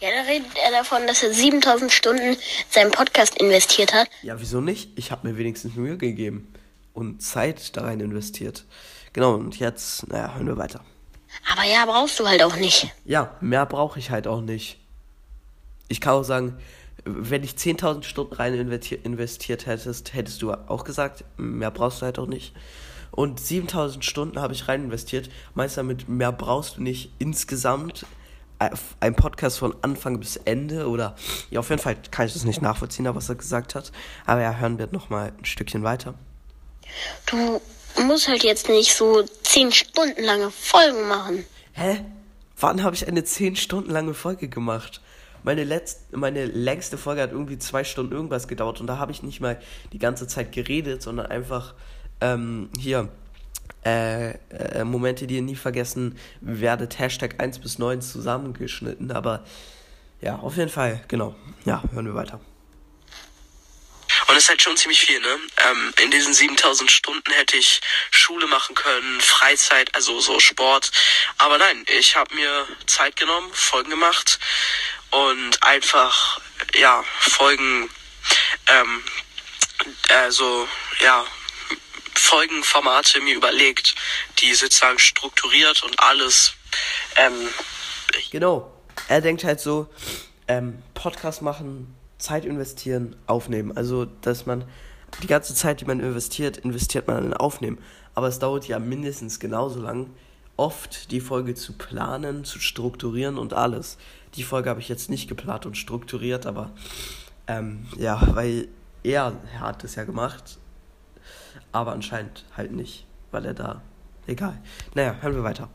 Ja, 0.00 0.08
da 0.10 0.22
redet 0.22 0.50
er 0.56 0.72
davon, 0.72 1.06
dass 1.06 1.22
er 1.22 1.32
7000 1.32 1.92
Stunden 1.92 2.36
seinen 2.70 2.90
Podcast 2.90 3.36
investiert 3.36 3.92
hat. 3.92 4.08
Ja, 4.22 4.40
wieso 4.40 4.60
nicht? 4.60 4.90
Ich 4.96 5.12
habe 5.12 5.28
mir 5.28 5.38
wenigstens 5.38 5.76
Mühe 5.76 5.96
gegeben 5.98 6.52
und 6.92 7.22
Zeit 7.22 7.76
da 7.76 7.82
rein 7.82 8.00
investiert. 8.00 8.64
Genau, 9.12 9.34
und 9.34 9.60
jetzt, 9.60 10.08
naja, 10.08 10.34
hören 10.34 10.48
wir 10.48 10.56
weiter. 10.56 10.84
Aber 11.52 11.62
ja, 11.62 11.86
brauchst 11.86 12.18
du 12.18 12.26
halt 12.26 12.42
auch 12.42 12.56
nicht. 12.56 12.88
Ja, 13.04 13.36
mehr 13.40 13.64
brauche 13.64 14.00
ich 14.00 14.10
halt 14.10 14.26
auch 14.26 14.40
nicht. 14.40 14.80
Ich 15.86 16.00
kann 16.00 16.14
auch 16.14 16.24
sagen, 16.24 16.60
wenn 17.06 17.44
ich 17.44 17.52
10.000 17.52 18.02
Stunden 18.02 18.34
rein 18.34 18.54
investiert 18.54 19.66
hättest, 19.66 20.12
hättest 20.12 20.42
du 20.42 20.52
auch 20.52 20.84
gesagt, 20.84 21.24
mehr 21.36 21.70
brauchst 21.70 22.02
du 22.02 22.06
halt 22.06 22.18
auch 22.18 22.26
nicht. 22.26 22.52
Und 23.12 23.40
7.000 23.40 24.02
Stunden 24.02 24.40
habe 24.40 24.52
ich 24.52 24.68
rein 24.68 24.84
investiert. 24.84 25.30
Meinst 25.54 25.76
du 25.76 25.80
damit, 25.80 26.08
mehr 26.08 26.32
brauchst 26.32 26.76
du 26.76 26.82
nicht 26.82 27.12
insgesamt? 27.18 28.04
Äh, 28.58 28.70
ein 29.00 29.14
Podcast 29.14 29.58
von 29.58 29.74
Anfang 29.82 30.18
bis 30.18 30.36
Ende 30.36 30.88
oder 30.88 31.14
ja, 31.50 31.60
auf 31.60 31.70
jeden 31.70 31.80
Fall 31.80 31.96
kann 32.10 32.26
ich 32.26 32.32
das 32.32 32.44
nicht 32.44 32.60
nachvollziehen, 32.60 33.06
was 33.14 33.28
er 33.28 33.36
gesagt 33.36 33.74
hat. 33.74 33.92
Aber 34.26 34.42
ja, 34.42 34.54
hören 34.56 34.78
wir 34.78 34.88
nochmal 34.90 35.32
ein 35.38 35.44
Stückchen 35.44 35.82
weiter. 35.82 36.14
Du 37.26 37.60
musst 38.02 38.28
halt 38.28 38.42
jetzt 38.42 38.68
nicht 38.68 38.94
so 38.94 39.22
10 39.22 39.72
Stunden 39.72 40.22
lange 40.22 40.50
Folgen 40.50 41.06
machen. 41.08 41.44
Hä? 41.72 42.04
Wann 42.58 42.82
habe 42.82 42.96
ich 42.96 43.06
eine 43.06 43.22
10 43.22 43.56
Stunden 43.56 43.90
lange 43.90 44.14
Folge 44.14 44.48
gemacht? 44.48 45.00
Meine, 45.46 45.62
letzte, 45.62 46.16
meine 46.16 46.44
längste 46.44 46.98
Folge 46.98 47.22
hat 47.22 47.30
irgendwie 47.30 47.56
zwei 47.56 47.84
Stunden 47.84 48.12
irgendwas 48.12 48.48
gedauert 48.48 48.80
und 48.80 48.88
da 48.88 48.98
habe 48.98 49.12
ich 49.12 49.22
nicht 49.22 49.40
mal 49.40 49.62
die 49.92 50.00
ganze 50.00 50.26
Zeit 50.26 50.50
geredet, 50.50 51.02
sondern 51.02 51.26
einfach 51.26 51.74
ähm, 52.20 52.68
hier 52.76 53.08
äh, 53.84 54.30
äh, 54.30 54.82
Momente, 54.82 55.28
die 55.28 55.36
ihr 55.36 55.42
nie 55.42 55.54
vergessen 55.54 56.18
werdet, 56.40 56.98
Hashtag 56.98 57.40
1 57.40 57.60
bis 57.60 57.78
9 57.78 58.02
zusammengeschnitten. 58.02 59.12
Aber 59.12 59.44
ja, 60.20 60.34
auf 60.34 60.56
jeden 60.56 60.68
Fall, 60.68 61.04
genau. 61.06 61.36
Ja, 61.64 61.80
hören 61.92 62.06
wir 62.06 62.16
weiter. 62.16 62.40
Und 64.26 64.34
es 64.34 64.42
ist 64.42 64.48
halt 64.48 64.62
schon 64.62 64.76
ziemlich 64.76 64.98
viel, 64.98 65.20
ne? 65.20 65.38
Ähm, 65.68 65.94
in 66.02 66.10
diesen 66.10 66.34
7000 66.34 66.90
Stunden 66.90 67.30
hätte 67.30 67.56
ich 67.56 67.80
Schule 68.10 68.48
machen 68.48 68.74
können, 68.74 69.20
Freizeit, 69.20 69.94
also 69.94 70.18
so 70.18 70.40
Sport. 70.40 70.90
Aber 71.38 71.56
nein, 71.58 71.84
ich 71.96 72.16
habe 72.16 72.34
mir 72.34 72.66
Zeit 72.86 73.14
genommen, 73.14 73.48
Folgen 73.52 73.90
gemacht 73.90 74.40
und 75.10 75.62
einfach, 75.62 76.40
ja, 76.74 77.04
Folgen, 77.18 77.88
ähm, 78.68 79.02
also, 80.08 80.68
ja, 81.00 81.24
Folgenformate 82.14 83.20
mir 83.20 83.36
überlegt, 83.36 83.94
die 84.40 84.54
sozusagen 84.54 84.98
strukturiert 84.98 85.82
und 85.82 86.00
alles. 86.00 86.54
Ähm, 87.16 87.48
genau. 88.30 88.72
Er 89.08 89.20
denkt 89.20 89.44
halt 89.44 89.60
so, 89.60 89.88
ähm, 90.48 90.82
Podcast 90.94 91.42
machen, 91.42 91.94
Zeit 92.18 92.44
investieren, 92.44 93.16
aufnehmen. 93.26 93.76
Also, 93.76 94.06
dass 94.06 94.46
man 94.46 94.64
die 95.22 95.26
ganze 95.26 95.54
Zeit, 95.54 95.80
die 95.80 95.84
man 95.84 96.00
investiert, 96.00 96.58
investiert 96.58 97.06
man 97.06 97.24
in 97.24 97.34
Aufnehmen. 97.34 97.78
Aber 98.14 98.28
es 98.28 98.38
dauert 98.38 98.66
ja 98.66 98.78
mindestens 98.78 99.38
genauso 99.38 99.80
lang, 99.80 100.10
oft 100.56 101.10
die 101.10 101.20
Folge 101.20 101.54
zu 101.54 101.74
planen, 101.74 102.44
zu 102.44 102.58
strukturieren 102.58 103.38
und 103.38 103.52
alles. 103.52 103.98
Die 104.36 104.44
Folge 104.44 104.70
habe 104.70 104.80
ich 104.80 104.88
jetzt 104.88 105.10
nicht 105.10 105.28
geplant 105.28 105.66
und 105.66 105.76
strukturiert, 105.76 106.46
aber 106.46 106.70
ähm, 107.46 107.86
ja, 107.96 108.20
weil 108.34 108.68
er, 109.02 109.32
er 109.52 109.60
hat 109.60 109.84
es 109.84 109.94
ja 109.94 110.04
gemacht 110.04 110.58
aber 111.76 111.92
anscheinend 111.92 112.44
halt 112.56 112.72
nicht, 112.72 113.04
weil 113.30 113.44
er 113.44 113.54
da. 113.54 113.82
Egal. 114.26 114.60
Naja, 114.94 115.14
hören 115.20 115.34
wir 115.36 115.44
weiter. 115.44 115.68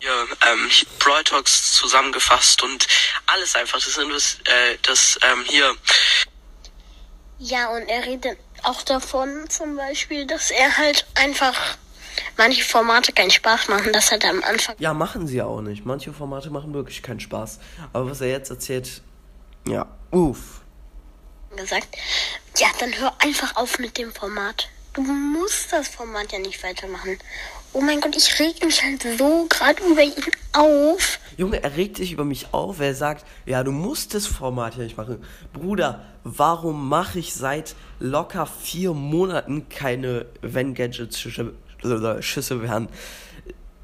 Ja, 0.00 0.22
ähm, 0.52 0.70
Brawl 0.98 1.24
Talks 1.24 1.72
zusammengefasst 1.72 2.62
und 2.62 2.86
alles 3.26 3.54
einfach. 3.54 3.82
Das 3.82 3.94
sind 3.94 4.12
das, 4.12 4.38
äh, 4.44 4.76
das 4.82 5.18
ähm, 5.22 5.44
hier. 5.46 5.74
Ja, 7.38 7.70
und 7.70 7.88
er 7.88 8.04
redet 8.04 8.38
auch 8.62 8.82
davon 8.82 9.48
zum 9.48 9.76
Beispiel, 9.76 10.26
dass 10.26 10.50
er 10.50 10.76
halt 10.76 11.06
einfach 11.14 11.56
manche 12.36 12.64
Formate 12.64 13.12
keinen 13.12 13.30
Spaß 13.30 13.68
machen. 13.68 13.92
Das 13.92 14.10
hat 14.10 14.24
er 14.24 14.30
am 14.30 14.42
Anfang. 14.42 14.76
Ja, 14.78 14.94
machen 14.94 15.26
sie 15.26 15.42
auch 15.42 15.60
nicht. 15.60 15.84
Manche 15.84 16.12
Formate 16.12 16.50
machen 16.50 16.74
wirklich 16.74 17.02
keinen 17.02 17.20
Spaß. 17.20 17.58
Aber 17.92 18.10
was 18.10 18.20
er 18.20 18.28
jetzt 18.28 18.50
erzählt, 18.50 19.02
ja, 19.66 19.86
uff. 20.10 20.60
Gesagt, 21.56 21.96
ja, 22.58 22.66
dann 22.80 22.92
hör 22.98 23.12
einfach 23.20 23.56
auf 23.56 23.78
mit 23.78 23.96
dem 23.96 24.12
Format. 24.12 24.68
Du 24.94 25.02
musst 25.02 25.72
das 25.72 25.88
Format 25.88 26.32
ja 26.32 26.38
nicht 26.38 26.62
weitermachen. 26.62 27.18
Oh 27.72 27.80
mein 27.80 28.00
Gott, 28.00 28.14
ich 28.14 28.38
reg 28.38 28.64
mich 28.64 28.80
halt 28.84 29.02
so 29.18 29.46
gerade 29.48 29.82
über 29.82 30.02
ihn 30.02 30.30
auf. 30.52 31.18
Junge, 31.36 31.60
er 31.60 31.76
regt 31.76 31.96
sich 31.96 32.12
über 32.12 32.24
mich 32.24 32.54
auf. 32.54 32.78
Er 32.78 32.94
sagt, 32.94 33.26
ja, 33.46 33.64
du 33.64 33.72
musst 33.72 34.14
das 34.14 34.28
Format 34.28 34.76
ja 34.76 34.84
nicht 34.84 34.96
machen. 34.96 35.24
Bruder, 35.52 36.04
warum 36.22 36.88
mache 36.88 37.18
ich 37.18 37.34
seit 37.34 37.74
locker 37.98 38.46
vier 38.46 38.92
Monaten 38.92 39.68
keine 39.68 40.26
Wenn 40.40 40.74
Gadgets 40.74 41.18
Schüsse 42.22 42.62
werden? 42.62 42.88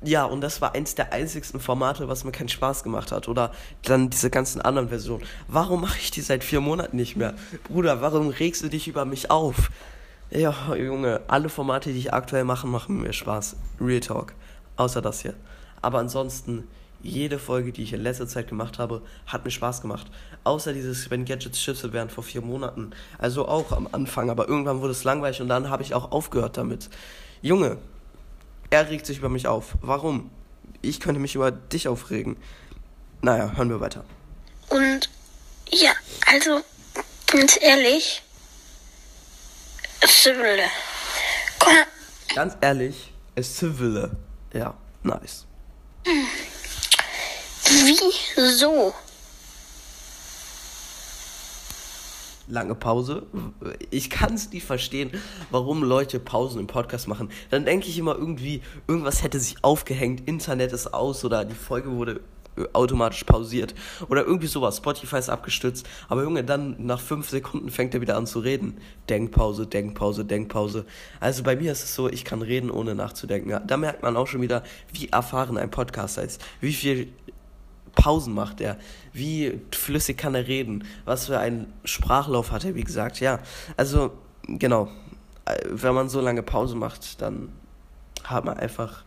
Ja, 0.02 0.24
und 0.24 0.40
das 0.40 0.62
war 0.62 0.74
eins 0.74 0.94
der 0.94 1.12
einzigsten 1.12 1.60
Formate, 1.60 2.08
was 2.08 2.24
mir 2.24 2.32
keinen 2.32 2.48
Spaß 2.48 2.82
gemacht 2.82 3.12
hat. 3.12 3.28
Oder 3.28 3.52
dann 3.82 4.08
diese 4.08 4.30
ganzen 4.30 4.62
anderen 4.62 4.88
Versionen. 4.88 5.24
Warum 5.46 5.82
mache 5.82 5.98
ich 5.98 6.10
die 6.10 6.22
seit 6.22 6.42
vier 6.42 6.62
Monaten 6.62 6.96
nicht 6.96 7.16
mehr? 7.16 7.34
Bruder, 7.64 8.00
warum 8.00 8.28
regst 8.28 8.62
du 8.62 8.68
dich 8.68 8.88
über 8.88 9.04
mich 9.04 9.30
auf? 9.30 9.70
Ja, 10.30 10.54
Junge, 10.74 11.20
alle 11.28 11.50
Formate, 11.50 11.92
die 11.92 11.98
ich 11.98 12.14
aktuell 12.14 12.44
mache, 12.44 12.66
machen 12.66 13.02
mir 13.02 13.12
Spaß. 13.12 13.56
Real 13.80 14.00
Talk. 14.00 14.32
Außer 14.76 15.02
das 15.02 15.20
hier. 15.20 15.34
Aber 15.82 15.98
ansonsten, 15.98 16.66
jede 17.02 17.38
Folge, 17.38 17.72
die 17.72 17.82
ich 17.82 17.92
in 17.92 18.00
letzter 18.00 18.26
Zeit 18.26 18.48
gemacht 18.48 18.78
habe, 18.78 19.02
hat 19.26 19.44
mir 19.44 19.50
Spaß 19.50 19.82
gemacht. 19.82 20.10
Außer 20.44 20.72
dieses, 20.72 21.10
wenn 21.10 21.26
Gadgets 21.26 21.60
Schüsse 21.60 21.92
wären 21.92 22.08
vor 22.08 22.24
vier 22.24 22.40
Monaten. 22.40 22.92
Also 23.18 23.46
auch 23.46 23.72
am 23.72 23.86
Anfang, 23.92 24.30
aber 24.30 24.48
irgendwann 24.48 24.80
wurde 24.80 24.92
es 24.92 25.04
langweilig 25.04 25.42
und 25.42 25.48
dann 25.48 25.68
habe 25.68 25.82
ich 25.82 25.94
auch 25.94 26.10
aufgehört 26.12 26.56
damit. 26.56 26.88
Junge, 27.42 27.78
er 28.70 28.88
regt 28.88 29.06
sich 29.06 29.18
über 29.18 29.28
mich 29.28 29.46
auf. 29.46 29.74
Warum? 29.80 30.30
Ich 30.82 31.00
könnte 31.00 31.20
mich 31.20 31.34
über 31.34 31.50
dich 31.50 31.88
aufregen. 31.88 32.36
Naja, 33.20 33.52
hören 33.56 33.68
wir 33.68 33.80
weiter. 33.80 34.04
Und 34.68 35.10
ja, 35.70 35.92
also 36.26 36.62
ganz 37.26 37.58
ehrlich, 37.60 38.22
Civile. 40.06 40.64
Ganz 42.34 42.56
ehrlich, 42.60 43.12
es 43.34 43.58
Civile. 43.58 44.10
Ja, 44.52 44.74
nice. 45.02 45.46
Wieso? 47.64 48.94
Lange 52.50 52.74
Pause. 52.74 53.22
Ich 53.90 54.10
kann 54.10 54.34
es 54.34 54.50
nicht 54.52 54.64
verstehen, 54.66 55.10
warum 55.50 55.82
Leute 55.82 56.18
Pausen 56.18 56.60
im 56.60 56.66
Podcast 56.66 57.08
machen. 57.08 57.30
Dann 57.50 57.64
denke 57.64 57.88
ich 57.88 57.98
immer 57.98 58.16
irgendwie, 58.16 58.62
irgendwas 58.88 59.22
hätte 59.22 59.38
sich 59.38 59.62
aufgehängt, 59.62 60.28
Internet 60.28 60.72
ist 60.72 60.92
aus 60.92 61.24
oder 61.24 61.44
die 61.44 61.54
Folge 61.54 61.90
wurde 61.92 62.20
automatisch 62.72 63.24
pausiert. 63.24 63.74
Oder 64.08 64.24
irgendwie 64.24 64.46
sowas. 64.46 64.78
Spotify 64.78 65.18
ist 65.18 65.30
abgestürzt. 65.30 65.88
Aber 66.08 66.22
Junge, 66.22 66.44
dann 66.44 66.76
nach 66.78 67.00
fünf 67.00 67.28
Sekunden 67.30 67.70
fängt 67.70 67.94
er 67.94 68.00
wieder 68.00 68.16
an 68.16 68.26
zu 68.26 68.40
reden. 68.40 68.78
Denkpause, 69.08 69.66
Denkpause, 69.66 70.24
Denkpause. 70.24 70.84
Also 71.20 71.42
bei 71.42 71.56
mir 71.56 71.72
ist 71.72 71.84
es 71.84 71.94
so, 71.94 72.08
ich 72.08 72.24
kann 72.24 72.42
reden, 72.42 72.70
ohne 72.70 72.94
nachzudenken. 72.94 73.60
Da 73.66 73.76
merkt 73.76 74.02
man 74.02 74.16
auch 74.16 74.26
schon 74.26 74.42
wieder, 74.42 74.62
wie 74.92 75.08
erfahren 75.08 75.56
ein 75.56 75.70
Podcaster 75.70 76.22
ist. 76.22 76.44
Wie 76.60 76.72
viel 76.72 77.12
Pausen 77.94 78.34
macht 78.34 78.60
er? 78.60 78.76
Wie 79.12 79.60
flüssig 79.72 80.18
kann 80.18 80.34
er 80.34 80.46
reden? 80.46 80.84
Was 81.04 81.26
für 81.26 81.38
einen 81.38 81.72
Sprachlauf 81.84 82.52
hat 82.52 82.64
er, 82.64 82.74
wie 82.74 82.84
gesagt? 82.84 83.20
Ja, 83.20 83.40
also 83.76 84.12
genau. 84.46 84.88
Wenn 85.68 85.94
man 85.94 86.08
so 86.08 86.20
lange 86.20 86.42
Pause 86.42 86.76
macht, 86.76 87.20
dann 87.20 87.50
hat 88.24 88.44
man 88.44 88.58
einfach 88.58 89.02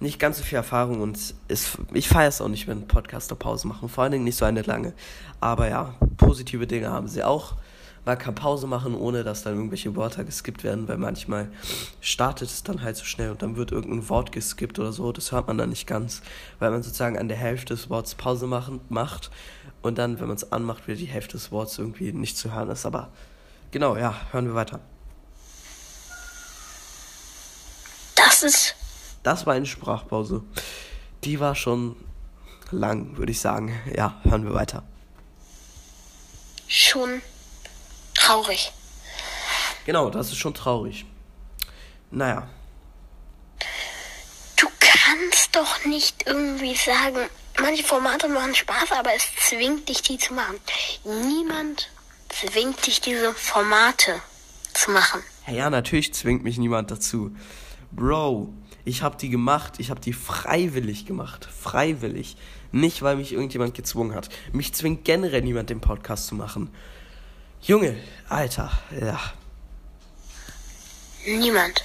nicht 0.00 0.18
ganz 0.18 0.38
so 0.38 0.44
viel 0.44 0.56
Erfahrung 0.56 1.00
und 1.00 1.34
ist, 1.48 1.78
ich 1.92 2.08
feiere 2.08 2.28
es 2.28 2.40
auch 2.40 2.48
nicht, 2.48 2.66
wenn 2.66 2.86
Podcaster 2.86 3.34
Pause 3.34 3.68
machen. 3.68 3.88
Vor 3.88 4.02
allen 4.04 4.12
Dingen 4.12 4.24
nicht 4.24 4.36
so 4.36 4.44
eine 4.44 4.62
lange. 4.62 4.92
Aber 5.40 5.68
ja, 5.68 5.94
positive 6.16 6.66
Dinge 6.66 6.90
haben 6.90 7.08
sie 7.08 7.22
auch. 7.22 7.54
Man 8.04 8.18
kann 8.18 8.34
Pause 8.34 8.66
machen, 8.66 8.94
ohne 8.94 9.24
dass 9.24 9.42
dann 9.42 9.54
irgendwelche 9.54 9.96
Wörter 9.96 10.24
geskippt 10.24 10.62
werden, 10.62 10.86
weil 10.88 10.98
manchmal 10.98 11.50
startet 12.00 12.48
es 12.48 12.62
dann 12.62 12.82
halt 12.82 12.96
so 12.96 13.04
schnell 13.04 13.30
und 13.30 13.42
dann 13.42 13.56
wird 13.56 13.72
irgendein 13.72 14.08
Wort 14.08 14.32
geskippt 14.32 14.78
oder 14.78 14.92
so. 14.92 15.10
Das 15.12 15.32
hört 15.32 15.46
man 15.46 15.56
dann 15.56 15.70
nicht 15.70 15.86
ganz, 15.86 16.22
weil 16.58 16.70
man 16.70 16.82
sozusagen 16.82 17.18
an 17.18 17.28
der 17.28 17.38
Hälfte 17.38 17.74
des 17.74 17.88
Wortes 17.88 18.14
Pause 18.14 18.46
machen, 18.46 18.80
macht 18.88 19.30
und 19.82 19.98
dann, 19.98 20.20
wenn 20.20 20.28
man 20.28 20.36
es 20.36 20.52
anmacht, 20.52 20.86
wieder 20.86 20.98
die 20.98 21.06
Hälfte 21.06 21.32
des 21.32 21.50
Wortes 21.50 21.78
irgendwie 21.78 22.12
nicht 22.12 22.36
zu 22.36 22.54
hören 22.54 22.70
ist. 22.70 22.84
Aber 22.84 23.10
genau, 23.70 23.96
ja, 23.96 24.14
hören 24.32 24.46
wir 24.46 24.54
weiter. 24.54 24.80
Das 28.14 28.42
ist 28.42 28.76
das 29.24 29.46
war 29.46 29.54
eine 29.54 29.66
Sprachpause. 29.66 30.42
Die 31.24 31.40
war 31.40 31.54
schon 31.54 31.96
lang, 32.70 33.16
würde 33.16 33.32
ich 33.32 33.40
sagen. 33.40 33.74
Ja, 33.96 34.20
hören 34.22 34.44
wir 34.44 34.54
weiter. 34.54 34.84
Schon 36.68 37.22
traurig. 38.24 38.72
Genau, 39.86 40.10
das 40.10 40.28
ist 40.28 40.38
schon 40.38 40.54
traurig. 40.54 41.04
Naja. 42.10 42.48
Du 44.56 44.66
kannst 44.80 45.54
doch 45.54 45.84
nicht 45.84 46.26
irgendwie 46.26 46.74
sagen, 46.74 47.28
manche 47.60 47.84
Formate 47.84 48.28
machen 48.28 48.54
Spaß, 48.54 48.92
aber 48.92 49.10
es 49.14 49.24
zwingt 49.48 49.88
dich, 49.88 50.02
die 50.02 50.18
zu 50.18 50.32
machen. 50.32 50.56
Niemand 51.04 51.90
zwingt 52.28 52.86
dich, 52.86 53.00
diese 53.00 53.34
Formate 53.34 54.20
zu 54.72 54.90
machen. 54.90 55.20
Ja, 55.46 55.68
natürlich 55.68 56.14
zwingt 56.14 56.44
mich 56.44 56.56
niemand 56.56 56.90
dazu. 56.90 57.36
Bro, 57.90 58.52
ich 58.84 59.02
habe 59.02 59.16
die 59.16 59.28
gemacht, 59.28 59.74
ich 59.78 59.90
habe 59.90 60.00
die 60.00 60.14
freiwillig 60.14 61.04
gemacht, 61.04 61.46
freiwillig. 61.46 62.36
Nicht, 62.72 63.02
weil 63.02 63.16
mich 63.16 63.32
irgendjemand 63.32 63.74
gezwungen 63.74 64.14
hat. 64.14 64.30
Mich 64.52 64.74
zwingt 64.74 65.04
generell 65.04 65.42
niemand, 65.42 65.70
den 65.70 65.80
Podcast 65.80 66.26
zu 66.26 66.34
machen. 66.34 66.70
Junge, 67.66 67.96
Alter, 68.28 68.70
ja. 68.90 69.18
Niemand. 71.24 71.82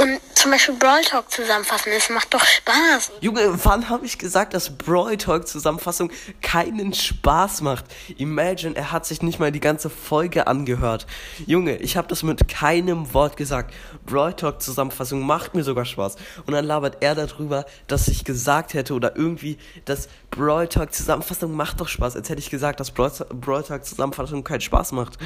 Und 0.00 0.18
zum 0.34 0.50
Beispiel 0.50 0.76
Brawl 0.76 1.02
Talk 1.02 1.30
zusammenfassen, 1.30 1.92
es 1.94 2.08
macht 2.08 2.32
doch 2.32 2.42
Spaß. 2.42 3.12
Junge, 3.20 3.52
wann 3.64 3.90
habe 3.90 4.06
ich 4.06 4.16
gesagt, 4.16 4.54
dass 4.54 4.70
Brawl 4.70 5.18
Talk 5.18 5.46
Zusammenfassung 5.46 6.10
keinen 6.40 6.94
Spaß 6.94 7.60
macht? 7.60 7.84
Imagine, 8.16 8.74
er 8.74 8.92
hat 8.92 9.04
sich 9.04 9.20
nicht 9.20 9.38
mal 9.38 9.52
die 9.52 9.60
ganze 9.60 9.90
Folge 9.90 10.46
angehört. 10.46 11.06
Junge, 11.44 11.76
ich 11.76 11.98
habe 11.98 12.08
das 12.08 12.22
mit 12.22 12.48
keinem 12.48 13.12
Wort 13.12 13.36
gesagt. 13.36 13.74
Brawl 14.06 14.32
Talk 14.32 14.62
Zusammenfassung 14.62 15.20
macht 15.20 15.54
mir 15.54 15.64
sogar 15.64 15.84
Spaß. 15.84 16.16
Und 16.46 16.54
dann 16.54 16.64
labert 16.64 17.02
er 17.02 17.14
darüber, 17.14 17.66
dass 17.86 18.08
ich 18.08 18.24
gesagt 18.24 18.72
hätte 18.72 18.94
oder 18.94 19.16
irgendwie, 19.16 19.58
dass 19.84 20.08
Brawl 20.30 20.66
Talk 20.66 20.94
Zusammenfassung 20.94 21.52
macht 21.52 21.78
doch 21.78 21.88
Spaß. 21.88 22.16
Als 22.16 22.30
hätte 22.30 22.40
ich 22.40 22.48
gesagt, 22.48 22.80
dass 22.80 22.90
Brawl 22.90 23.62
Talk 23.62 23.84
Zusammenfassung 23.84 24.44
keinen 24.44 24.62
Spaß 24.62 24.92
macht. 24.92 25.18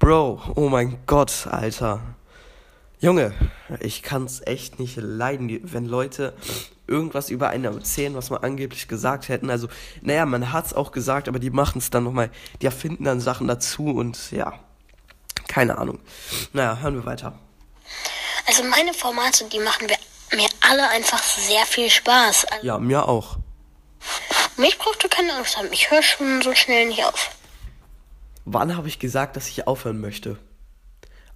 Bro, 0.00 0.42
oh 0.56 0.68
mein 0.68 0.98
Gott, 1.06 1.46
Alter. 1.48 2.00
Junge, 3.02 3.34
ich 3.80 4.04
kann's 4.04 4.42
echt 4.46 4.78
nicht 4.78 4.96
leiden, 4.96 5.58
wenn 5.64 5.86
Leute 5.86 6.34
irgendwas 6.86 7.30
über 7.30 7.48
einen 7.48 7.64
erzählen, 7.64 8.14
was 8.14 8.30
man 8.30 8.44
angeblich 8.44 8.86
gesagt 8.86 9.28
hätten. 9.28 9.50
Also, 9.50 9.66
naja, 10.02 10.24
man 10.24 10.52
hat's 10.52 10.72
auch 10.72 10.92
gesagt, 10.92 11.26
aber 11.26 11.40
die 11.40 11.50
machen's 11.50 11.90
dann 11.90 12.04
nochmal, 12.04 12.30
die 12.60 12.66
erfinden 12.66 13.02
dann 13.02 13.20
Sachen 13.20 13.48
dazu 13.48 13.86
und 13.86 14.30
ja, 14.30 14.52
keine 15.48 15.78
Ahnung. 15.78 15.98
Naja, 16.52 16.78
hören 16.78 16.94
wir 16.94 17.04
weiter. 17.04 17.36
Also 18.46 18.62
meine 18.62 18.94
Formate, 18.94 19.48
die 19.48 19.58
machen 19.58 19.88
wir 19.88 19.96
mir 20.36 20.48
alle 20.60 20.88
einfach 20.90 21.20
sehr 21.24 21.66
viel 21.66 21.90
Spaß. 21.90 22.44
Also 22.44 22.64
Ja, 22.64 22.78
mir 22.78 23.08
auch. 23.08 23.36
Mich 24.56 24.78
braucht 24.78 25.02
du 25.02 25.08
keine 25.08 25.34
Angst 25.34 25.56
haben, 25.56 25.72
ich 25.72 25.90
höre 25.90 26.04
schon 26.04 26.40
so 26.40 26.54
schnell 26.54 26.86
nicht 26.86 27.04
auf. 27.04 27.30
Wann 28.44 28.76
habe 28.76 28.86
ich 28.86 29.00
gesagt, 29.00 29.34
dass 29.34 29.48
ich 29.48 29.66
aufhören 29.66 30.00
möchte? 30.00 30.38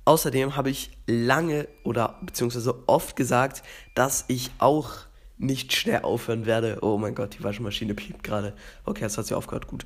Außerdem 0.07 0.57
habe 0.57 0.71
ich 0.71 0.91
lange 1.07 1.69
oder 1.85 2.19
beziehungsweise 2.23 2.89
oft 2.89 3.17
gesagt, 3.17 3.63
dass 3.95 4.25
ich 4.29 4.51
auch 4.59 4.93
nicht 5.37 5.75
schnell 5.75 6.01
aufhören 6.03 6.47
werde. 6.47 6.79
Oh 6.81 6.97
mein 6.97 7.15
Gott, 7.15 7.37
die 7.39 7.45
Waschmaschine 7.45 7.93
piept 7.95 8.23
gerade. 8.23 8.55
Okay, 8.85 9.03
jetzt 9.03 9.19
hat 9.19 9.27
sie 9.27 9.35
aufgehört, 9.35 9.67
gut. 9.67 9.85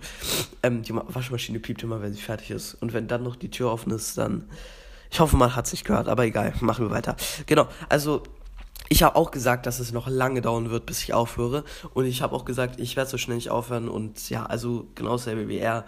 Ähm, 0.62 0.82
die 0.82 0.92
Ma- 0.92 1.04
Waschmaschine 1.08 1.58
piept 1.58 1.82
immer, 1.82 2.02
wenn 2.02 2.12
sie 2.12 2.20
fertig 2.20 2.50
ist. 2.52 2.74
Und 2.74 2.92
wenn 2.92 3.08
dann 3.08 3.24
noch 3.24 3.34
die 3.34 3.50
Tür 3.50 3.72
offen 3.72 3.90
ist, 3.92 4.16
dann. 4.16 4.48
Ich 5.10 5.18
hoffe, 5.18 5.36
man 5.36 5.56
hat 5.56 5.66
es 5.66 5.72
nicht 5.72 5.84
gehört, 5.84 6.06
aber 6.06 6.24
egal, 6.24 6.52
machen 6.60 6.84
wir 6.86 6.90
weiter. 6.92 7.16
Genau, 7.46 7.66
also 7.88 8.22
ich 8.88 9.02
habe 9.02 9.16
auch 9.16 9.32
gesagt, 9.32 9.66
dass 9.66 9.80
es 9.80 9.90
noch 9.90 10.06
lange 10.06 10.40
dauern 10.40 10.70
wird, 10.70 10.86
bis 10.86 11.02
ich 11.02 11.14
aufhöre. 11.14 11.64
Und 11.94 12.04
ich 12.04 12.22
habe 12.22 12.36
auch 12.36 12.44
gesagt, 12.44 12.78
ich 12.78 12.94
werde 12.94 13.10
so 13.10 13.18
schnell 13.18 13.36
nicht 13.36 13.50
aufhören. 13.50 13.88
Und 13.88 14.30
ja, 14.30 14.46
also 14.46 14.86
genau 14.94 15.12
dasselbe 15.12 15.48
wie 15.48 15.58
er. 15.58 15.84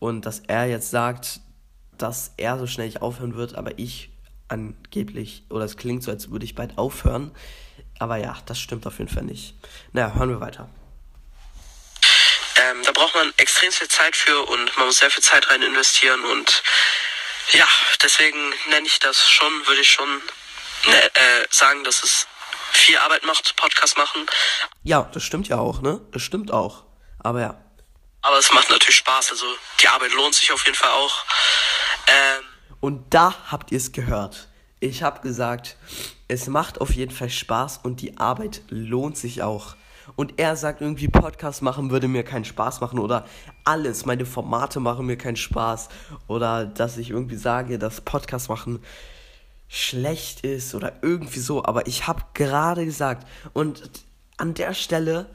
Und 0.00 0.26
dass 0.26 0.40
er 0.40 0.66
jetzt 0.66 0.90
sagt, 0.90 1.40
dass 1.98 2.32
er 2.36 2.58
so 2.58 2.66
schnell 2.66 2.86
nicht 2.86 3.02
aufhören 3.02 3.34
wird, 3.34 3.54
aber 3.54 3.78
ich 3.78 4.10
angeblich, 4.48 5.44
oder 5.50 5.64
es 5.64 5.76
klingt 5.76 6.02
so, 6.02 6.10
als 6.10 6.30
würde 6.30 6.44
ich 6.44 6.54
bald 6.54 6.78
aufhören. 6.78 7.34
Aber 7.98 8.16
ja, 8.16 8.36
das 8.46 8.58
stimmt 8.58 8.86
auf 8.86 8.98
jeden 8.98 9.10
Fall 9.10 9.24
nicht. 9.24 9.54
Naja, 9.92 10.14
hören 10.14 10.30
wir 10.30 10.40
weiter. 10.40 10.68
Ähm, 12.56 12.82
da 12.84 12.92
braucht 12.92 13.14
man 13.14 13.32
extrem 13.36 13.70
viel 13.70 13.88
Zeit 13.88 14.16
für 14.16 14.42
und 14.42 14.76
man 14.76 14.86
muss 14.86 14.98
sehr 14.98 15.10
viel 15.10 15.22
Zeit 15.22 15.50
rein 15.50 15.62
investieren 15.62 16.24
und 16.24 16.62
ja, 17.52 17.66
deswegen 18.02 18.38
nenne 18.68 18.86
ich 18.86 18.98
das 18.98 19.28
schon, 19.28 19.50
würde 19.66 19.80
ich 19.80 19.90
schon 19.90 20.08
ne, 20.86 21.04
äh, 21.14 21.46
sagen, 21.50 21.82
dass 21.84 22.02
es 22.02 22.26
viel 22.72 22.98
Arbeit 22.98 23.24
macht, 23.24 23.56
Podcast 23.56 23.96
machen. 23.96 24.26
Ja, 24.82 25.08
das 25.12 25.22
stimmt 25.22 25.48
ja 25.48 25.58
auch, 25.58 25.80
ne? 25.80 26.00
Das 26.12 26.22
stimmt 26.22 26.52
auch. 26.52 26.84
Aber 27.20 27.40
ja. 27.40 27.64
Aber 28.22 28.38
es 28.38 28.52
macht 28.52 28.70
natürlich 28.70 28.96
Spaß, 28.96 29.30
also 29.30 29.46
die 29.80 29.88
Arbeit 29.88 30.12
lohnt 30.12 30.34
sich 30.34 30.52
auf 30.52 30.64
jeden 30.66 30.76
Fall 30.76 30.90
auch. 30.90 31.24
Ähm, 32.08 32.44
Und 32.80 33.14
da 33.14 33.34
habt 33.50 33.72
ihr 33.72 33.78
es 33.78 33.92
gehört. 33.92 34.48
Ich 34.80 35.02
habe 35.02 35.20
gesagt, 35.20 35.76
es 36.28 36.46
macht 36.46 36.80
auf 36.80 36.94
jeden 36.94 37.10
Fall 37.10 37.30
Spaß 37.30 37.80
und 37.82 38.00
die 38.00 38.18
Arbeit 38.18 38.62
lohnt 38.68 39.16
sich 39.16 39.42
auch. 39.42 39.76
Und 40.16 40.38
er 40.38 40.56
sagt 40.56 40.80
irgendwie, 40.80 41.08
Podcast 41.08 41.62
machen 41.62 41.90
würde 41.90 42.08
mir 42.08 42.22
keinen 42.22 42.44
Spaß 42.44 42.80
machen 42.80 42.98
oder 42.98 43.26
alles, 43.64 44.06
meine 44.06 44.24
Formate 44.24 44.80
machen 44.80 45.06
mir 45.06 45.18
keinen 45.18 45.36
Spaß 45.36 45.88
oder 46.28 46.64
dass 46.64 46.96
ich 46.96 47.10
irgendwie 47.10 47.36
sage, 47.36 47.78
dass 47.78 48.00
Podcast 48.00 48.48
machen 48.48 48.80
schlecht 49.68 50.46
ist 50.46 50.74
oder 50.74 50.94
irgendwie 51.02 51.40
so. 51.40 51.64
Aber 51.64 51.86
ich 51.86 52.06
habe 52.06 52.22
gerade 52.34 52.84
gesagt 52.84 53.26
und 53.52 53.90
an 54.38 54.54
der 54.54 54.72
Stelle 54.72 55.26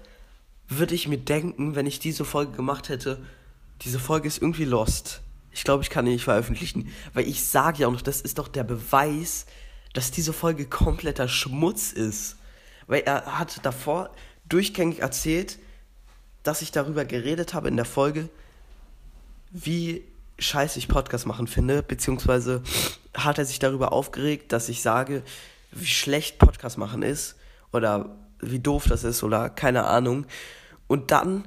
würde 0.67 0.95
ich 0.95 1.07
mir 1.07 1.19
denken, 1.19 1.75
wenn 1.75 1.85
ich 1.85 1.99
diese 1.99 2.25
Folge 2.25 2.53
gemacht 2.53 2.89
hätte, 2.89 3.19
diese 3.81 3.99
Folge 3.99 4.27
ist 4.27 4.41
irgendwie 4.41 4.65
lost. 4.65 5.21
Ich 5.53 5.63
glaube, 5.63 5.83
ich 5.83 5.89
kann 5.89 6.05
die 6.05 6.11
nicht 6.11 6.23
veröffentlichen, 6.23 6.91
weil 7.13 7.27
ich 7.27 7.45
sage 7.45 7.79
ja 7.79 7.87
auch 7.87 7.91
noch, 7.91 8.01
das 8.01 8.21
ist 8.21 8.39
doch 8.39 8.47
der 8.47 8.63
Beweis, 8.63 9.45
dass 9.93 10.11
diese 10.11 10.33
Folge 10.33 10.65
kompletter 10.65 11.27
Schmutz 11.27 11.91
ist. 11.91 12.37
Weil 12.87 13.01
er 13.01 13.39
hat 13.39 13.63
davor 13.63 14.09
durchgängig 14.49 14.99
erzählt, 14.99 15.59
dass 16.41 16.61
ich 16.61 16.71
darüber 16.71 17.05
geredet 17.05 17.53
habe 17.53 17.69
in 17.69 17.77
der 17.77 17.85
Folge, 17.85 18.29
wie 19.51 20.03
scheiße 20.39 20.79
ich 20.79 20.87
Podcast 20.87 21.25
machen 21.25 21.47
finde, 21.47 21.83
beziehungsweise 21.83 22.63
hat 23.13 23.37
er 23.37 23.45
sich 23.45 23.59
darüber 23.59 23.93
aufgeregt, 23.93 24.51
dass 24.51 24.67
ich 24.67 24.81
sage, 24.81 25.23
wie 25.71 25.85
schlecht 25.85 26.39
Podcast 26.39 26.77
machen 26.77 27.03
ist 27.03 27.35
oder 27.71 28.15
wie 28.39 28.59
doof 28.59 28.85
das 28.89 29.03
ist 29.03 29.23
oder 29.23 29.49
keine 29.49 29.85
Ahnung. 29.85 30.25
Und 30.87 31.11
dann 31.11 31.45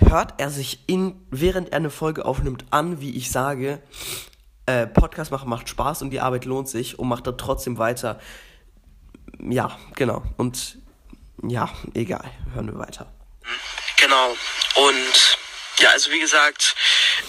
hört 0.00 0.34
er 0.38 0.50
sich 0.50 0.80
in, 0.86 1.26
während 1.30 1.70
er 1.70 1.76
eine 1.76 1.90
Folge 1.90 2.24
aufnimmt, 2.24 2.64
an, 2.70 3.00
wie 3.00 3.16
ich 3.16 3.30
sage, 3.30 3.82
äh, 4.66 4.86
Podcast 4.86 5.30
machen 5.30 5.48
macht 5.48 5.68
Spaß 5.68 6.02
und 6.02 6.10
die 6.10 6.20
Arbeit 6.20 6.44
lohnt 6.44 6.68
sich 6.68 6.98
und 6.98 7.08
macht 7.08 7.26
dann 7.26 7.38
trotzdem 7.38 7.78
weiter. 7.78 8.20
Ja, 9.40 9.78
genau. 9.94 10.22
Und 10.36 10.78
ja, 11.42 11.72
egal. 11.94 12.30
Hören 12.54 12.66
wir 12.72 12.78
weiter. 12.78 13.12
Genau. 13.96 14.36
Und 14.74 15.38
ja, 15.78 15.90
also 15.90 16.10
wie 16.10 16.20
gesagt, 16.20 16.74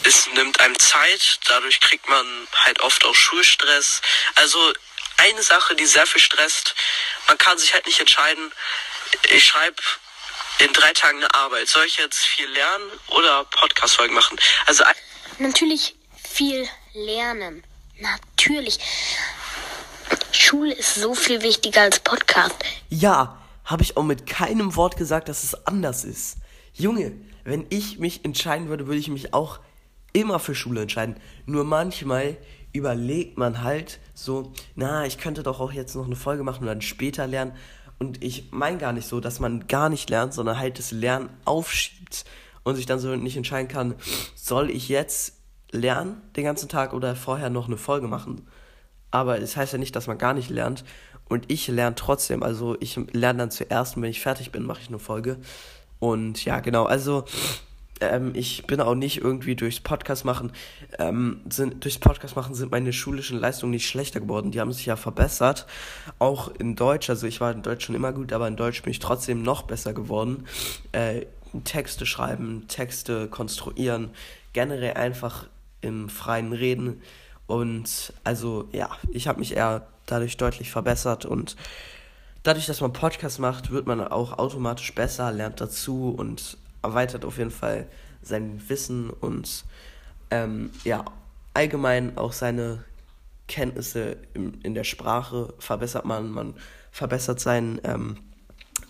es 0.03 0.27
nimmt 0.33 0.59
einem 0.59 0.77
Zeit, 0.79 1.39
dadurch 1.47 1.79
kriegt 1.79 2.09
man 2.09 2.25
halt 2.65 2.81
oft 2.81 3.05
auch 3.05 3.15
Schulstress. 3.15 4.01
Also 4.35 4.59
eine 5.17 5.43
Sache, 5.43 5.75
die 5.75 5.85
sehr 5.85 6.07
viel 6.07 6.21
stresst, 6.21 6.75
man 7.27 7.37
kann 7.37 7.57
sich 7.57 7.73
halt 7.73 7.85
nicht 7.85 7.99
entscheiden, 7.99 8.51
ich 9.31 9.45
schreibe 9.45 9.81
in 10.59 10.73
drei 10.73 10.91
Tagen 10.93 11.17
eine 11.17 11.33
Arbeit. 11.33 11.67
Soll 11.67 11.85
ich 11.85 11.97
jetzt 11.97 12.19
viel 12.19 12.47
lernen 12.49 12.85
oder 13.09 13.45
Podcast-Folgen 13.45 14.13
machen? 14.13 14.37
Also 14.65 14.83
Natürlich 15.39 15.95
viel 16.21 16.67
lernen. 16.93 17.63
Natürlich. 17.99 18.79
Schule 20.31 20.73
ist 20.73 20.95
so 20.95 21.15
viel 21.15 21.41
wichtiger 21.41 21.81
als 21.81 21.99
Podcast. 21.99 22.55
Ja, 22.89 23.41
habe 23.65 23.83
ich 23.83 23.97
auch 23.97 24.03
mit 24.03 24.25
keinem 24.25 24.75
Wort 24.75 24.97
gesagt, 24.97 25.29
dass 25.29 25.43
es 25.43 25.65
anders 25.65 26.03
ist. 26.03 26.37
Junge, 26.73 27.13
wenn 27.43 27.65
ich 27.69 27.99
mich 27.99 28.25
entscheiden 28.25 28.67
würde, 28.69 28.87
würde 28.87 28.99
ich 28.99 29.09
mich 29.09 29.33
auch 29.33 29.59
immer 30.13 30.39
für 30.39 30.55
Schule 30.55 30.81
entscheiden. 30.81 31.19
Nur 31.45 31.63
manchmal 31.63 32.37
überlegt 32.73 33.37
man 33.37 33.63
halt 33.63 33.99
so, 34.13 34.53
na, 34.75 35.05
ich 35.05 35.17
könnte 35.17 35.43
doch 35.43 35.59
auch 35.59 35.71
jetzt 35.71 35.95
noch 35.95 36.05
eine 36.05 36.15
Folge 36.15 36.43
machen 36.43 36.61
und 36.61 36.67
dann 36.67 36.81
später 36.81 37.27
lernen. 37.27 37.55
Und 37.99 38.23
ich 38.23 38.51
meine 38.51 38.77
gar 38.77 38.93
nicht 38.93 39.07
so, 39.07 39.19
dass 39.19 39.39
man 39.39 39.67
gar 39.67 39.89
nicht 39.89 40.09
lernt, 40.09 40.33
sondern 40.33 40.57
halt 40.57 40.79
das 40.79 40.91
Lernen 40.91 41.29
aufschiebt 41.45 42.25
und 42.63 42.75
sich 42.75 42.85
dann 42.85 42.99
so 42.99 43.15
nicht 43.15 43.35
entscheiden 43.35 43.67
kann, 43.67 43.95
soll 44.35 44.69
ich 44.69 44.89
jetzt 44.89 45.33
lernen 45.71 46.21
den 46.35 46.45
ganzen 46.45 46.69
Tag 46.69 46.93
oder 46.93 47.15
vorher 47.15 47.49
noch 47.49 47.67
eine 47.67 47.77
Folge 47.77 48.07
machen. 48.07 48.47
Aber 49.11 49.35
es 49.35 49.41
das 49.41 49.57
heißt 49.57 49.73
ja 49.73 49.79
nicht, 49.79 49.95
dass 49.95 50.07
man 50.07 50.17
gar 50.17 50.33
nicht 50.33 50.49
lernt. 50.49 50.83
Und 51.27 51.51
ich 51.51 51.67
lerne 51.67 51.95
trotzdem. 51.95 52.41
Also 52.41 52.75
ich 52.79 52.95
lerne 53.11 53.39
dann 53.39 53.51
zuerst 53.51 53.95
und 53.95 54.03
wenn 54.03 54.09
ich 54.09 54.21
fertig 54.21 54.51
bin, 54.51 54.63
mache 54.63 54.81
ich 54.81 54.87
eine 54.87 54.99
Folge. 54.99 55.37
Und 55.99 56.43
ja, 56.45 56.59
genau. 56.59 56.85
Also 56.85 57.25
ähm, 58.01 58.31
ich 58.35 58.65
bin 58.65 58.81
auch 58.81 58.95
nicht 58.95 59.21
irgendwie 59.21 59.55
durchs 59.55 59.79
Podcast 59.79 60.25
machen, 60.25 60.51
ähm, 60.97 61.41
sind, 61.49 61.83
durchs 61.83 61.97
Podcast 61.97 62.35
machen 62.35 62.55
sind 62.55 62.71
meine 62.71 62.93
schulischen 62.93 63.39
Leistungen 63.39 63.71
nicht 63.71 63.87
schlechter 63.87 64.19
geworden. 64.19 64.51
Die 64.51 64.59
haben 64.59 64.71
sich 64.71 64.85
ja 64.85 64.95
verbessert. 64.95 65.65
Auch 66.17 66.49
in 66.59 66.75
Deutsch, 66.75 67.09
also 67.09 67.27
ich 67.27 67.41
war 67.41 67.51
in 67.51 67.61
Deutsch 67.61 67.85
schon 67.85 67.95
immer 67.95 68.13
gut, 68.13 68.33
aber 68.33 68.47
in 68.47 68.55
Deutsch 68.55 68.81
bin 68.81 68.91
ich 68.91 68.99
trotzdem 68.99 69.43
noch 69.43 69.63
besser 69.63 69.93
geworden. 69.93 70.45
Äh, 70.91 71.25
Texte 71.63 72.05
schreiben, 72.05 72.65
Texte 72.67 73.27
konstruieren, 73.27 74.11
generell 74.53 74.93
einfach 74.93 75.47
im 75.81 76.09
freien 76.09 76.53
Reden. 76.53 77.01
Und 77.47 78.13
also 78.23 78.69
ja, 78.71 78.89
ich 79.11 79.27
habe 79.27 79.39
mich 79.39 79.55
eher 79.55 79.87
dadurch 80.05 80.37
deutlich 80.37 80.71
verbessert 80.71 81.25
und 81.25 81.55
dadurch, 82.43 82.67
dass 82.67 82.81
man 82.81 82.93
Podcast 82.93 83.39
macht, 83.39 83.71
wird 83.71 83.87
man 83.87 84.01
auch 84.07 84.37
automatisch 84.37 84.93
besser, 84.93 85.31
lernt 85.31 85.59
dazu 85.59 86.13
und 86.15 86.57
erweitert 86.81 87.25
auf 87.25 87.37
jeden 87.37 87.51
Fall 87.51 87.87
sein 88.21 88.61
Wissen 88.67 89.09
und 89.09 89.65
ähm, 90.31 90.71
ja, 90.83 91.05
allgemein 91.53 92.17
auch 92.17 92.33
seine 92.33 92.83
Kenntnisse 93.47 94.17
in, 94.33 94.61
in 94.61 94.75
der 94.75 94.83
Sprache 94.83 95.53
verbessert 95.59 96.05
man, 96.05 96.31
man 96.31 96.53
verbessert 96.91 97.39
sein, 97.39 97.81
ähm, 97.83 98.17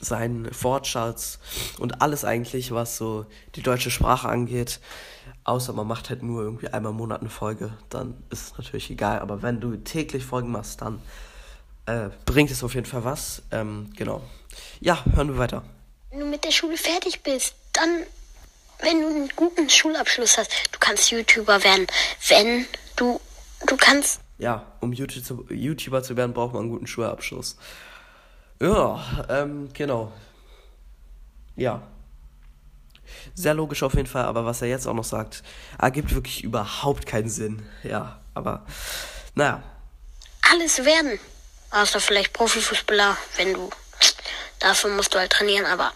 seinen 0.02 0.50
Wortschatz 0.62 1.40
und 1.80 2.02
alles 2.02 2.26
eigentlich, 2.26 2.72
was 2.72 2.98
so 2.98 3.26
die 3.56 3.62
deutsche 3.62 3.92
Sprache 3.92 4.30
angeht. 4.30 4.80
Außer 5.44 5.74
man 5.74 5.88
macht 5.88 6.10
halt 6.10 6.22
nur 6.22 6.44
irgendwie 6.44 6.68
einmal 6.68 6.92
im 6.92 6.98
Monat 6.98 7.22
eine 7.22 7.30
Folge, 7.30 7.72
dann 7.90 8.22
ist 8.30 8.48
es 8.52 8.58
natürlich 8.58 8.92
egal. 8.92 9.20
Aber 9.20 9.42
wenn 9.42 9.60
du 9.60 9.76
täglich 9.78 10.24
Folgen 10.24 10.52
machst, 10.52 10.82
dann 10.82 11.02
äh, 11.86 12.10
bringt 12.26 12.52
es 12.52 12.64
auf 12.64 12.76
jeden 12.76 12.86
Fall 12.86 13.04
was. 13.04 13.42
Ähm, 13.52 13.90
genau. 13.96 14.22
Ja, 14.80 15.04
hören 15.14 15.30
wir 15.30 15.38
weiter. 15.38 15.64
Wenn 16.12 16.20
du 16.20 16.26
mit 16.26 16.44
der 16.44 16.52
Schule 16.52 16.78
fertig 16.78 17.24
bist, 17.24 17.56
dann, 17.80 18.06
wenn 18.80 19.02
du 19.02 19.08
einen 19.08 19.30
guten 19.36 19.70
Schulabschluss 19.70 20.38
hast, 20.38 20.52
du 20.72 20.80
kannst 20.80 21.12
YouTuber 21.12 21.64
werden. 21.64 21.88
Wenn 22.28 22.66
du, 22.96 23.20
du 23.68 23.78
kannst. 23.78 24.22
Ja, 24.38 24.66
um 24.80 24.94
YouTube, 24.94 25.50
YouTuber 25.52 26.04
zu 26.04 26.16
werden, 26.16 26.34
braucht 26.34 26.54
man 26.54 26.64
einen 26.64 26.72
guten 26.72 26.88
Schulabschluss. 26.88 27.58
Ja, 28.62 29.26
ähm, 29.30 29.70
genau. 29.74 30.12
Ja. 31.56 31.82
Sehr 33.34 33.54
logisch 33.54 33.84
auf 33.84 33.96
jeden 33.96 34.08
Fall, 34.08 34.26
aber 34.26 34.46
was 34.46 34.62
er 34.62 34.68
jetzt 34.68 34.86
auch 34.88 34.94
noch 34.94 35.04
sagt, 35.04 35.44
ergibt 35.78 36.14
wirklich 36.14 36.44
überhaupt 36.44 37.06
keinen 37.06 37.30
Sinn. 37.30 37.66
Ja, 37.84 38.20
aber 38.34 38.66
naja. 39.36 39.64
Alles 40.52 40.84
werden. 40.86 41.20
Außer 41.72 42.00
vielleicht 42.00 42.34
Profifußballer, 42.34 43.18
wenn 43.38 43.54
du. 43.54 43.70
Dafür 44.60 44.90
musst 44.92 45.14
du 45.14 45.20
halt 45.20 45.32
trainieren, 45.32 45.66
aber. 45.66 45.94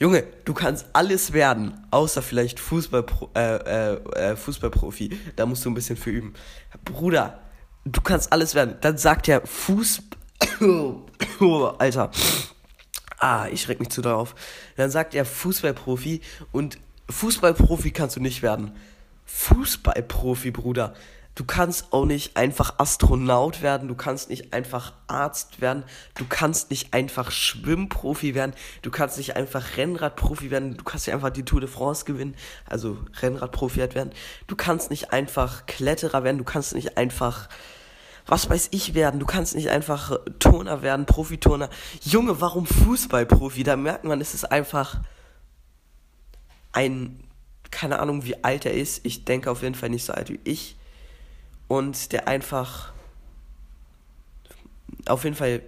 Junge, 0.00 0.24
du 0.46 0.54
kannst 0.54 0.86
alles 0.94 1.34
werden, 1.34 1.78
außer 1.90 2.22
vielleicht 2.22 2.58
Fußballpro 2.58 3.28
äh, 3.34 3.56
äh, 3.56 4.30
äh, 4.30 4.36
Fußballprofi. 4.36 5.10
Da 5.36 5.44
musst 5.44 5.62
du 5.62 5.70
ein 5.70 5.74
bisschen 5.74 5.98
für 5.98 6.08
üben. 6.08 6.32
Bruder, 6.86 7.38
du 7.84 8.00
kannst 8.00 8.32
alles 8.32 8.54
werden. 8.54 8.76
Dann 8.80 8.96
sagt 8.96 9.28
er 9.28 9.46
Fußball. 9.46 10.16
Alter. 11.78 12.10
Ah, 13.18 13.48
ich 13.52 13.60
schreck 13.60 13.78
mich 13.78 13.90
zu 13.90 14.00
darauf. 14.00 14.34
Dann 14.78 14.90
sagt 14.90 15.14
er 15.14 15.26
Fußballprofi 15.26 16.22
und 16.50 16.78
Fußballprofi 17.10 17.90
kannst 17.90 18.16
du 18.16 18.20
nicht 18.20 18.40
werden. 18.40 18.72
Fußballprofi, 19.26 20.50
Bruder. 20.50 20.94
Du 21.34 21.44
kannst 21.44 21.92
auch 21.92 22.04
nicht 22.04 22.36
einfach 22.36 22.78
Astronaut 22.78 23.62
werden, 23.62 23.88
du 23.88 23.94
kannst 23.94 24.30
nicht 24.30 24.52
einfach 24.52 24.92
Arzt 25.06 25.60
werden, 25.60 25.84
du 26.14 26.24
kannst 26.28 26.70
nicht 26.70 26.92
einfach 26.92 27.30
Schwimmprofi 27.30 28.34
werden, 28.34 28.52
du 28.82 28.90
kannst 28.90 29.16
nicht 29.16 29.36
einfach 29.36 29.76
Rennradprofi 29.76 30.50
werden, 30.50 30.76
du 30.76 30.84
kannst 30.84 31.06
nicht 31.06 31.14
einfach 31.14 31.30
die 31.30 31.44
Tour 31.44 31.60
de 31.60 31.70
France 31.70 32.04
gewinnen, 32.04 32.34
also 32.66 32.98
Rennradprofi 33.22 33.78
halt 33.78 33.94
werden. 33.94 34.10
Du 34.48 34.56
kannst 34.56 34.90
nicht 34.90 35.12
einfach 35.12 35.66
Kletterer 35.66 36.24
werden, 36.24 36.38
du 36.38 36.44
kannst 36.44 36.74
nicht 36.74 36.98
einfach 36.98 37.48
was 38.26 38.48
weiß 38.48 38.68
ich 38.70 38.94
werden. 38.94 39.18
Du 39.18 39.26
kannst 39.26 39.56
nicht 39.56 39.70
einfach 39.70 40.16
Turner 40.38 40.82
werden, 40.82 41.04
Profiturner. 41.04 41.68
Junge, 42.02 42.40
warum 42.40 42.64
Fußballprofi? 42.64 43.64
Da 43.64 43.76
merkt 43.76 44.04
man, 44.04 44.20
es 44.20 44.34
ist 44.34 44.44
einfach 44.44 45.00
ein, 46.72 47.24
keine 47.70 47.98
Ahnung, 47.98 48.24
wie 48.24 48.42
alt 48.44 48.66
er 48.66 48.74
ist. 48.74 49.04
Ich 49.04 49.24
denke 49.24 49.50
auf 49.50 49.62
jeden 49.62 49.74
Fall 49.74 49.88
nicht 49.88 50.04
so 50.04 50.12
alt 50.12 50.30
wie 50.30 50.38
ich. 50.44 50.76
Und 51.70 52.10
der 52.10 52.26
einfach 52.26 52.92
auf 55.06 55.22
jeden 55.22 55.36
Fall 55.36 55.62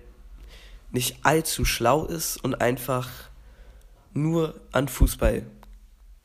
nicht 0.91 1.25
allzu 1.25 1.65
schlau 1.65 2.07
ist 2.07 2.43
und 2.43 2.61
einfach 2.61 3.09
nur 4.13 4.61
an 4.73 4.89
Fußball 4.89 5.47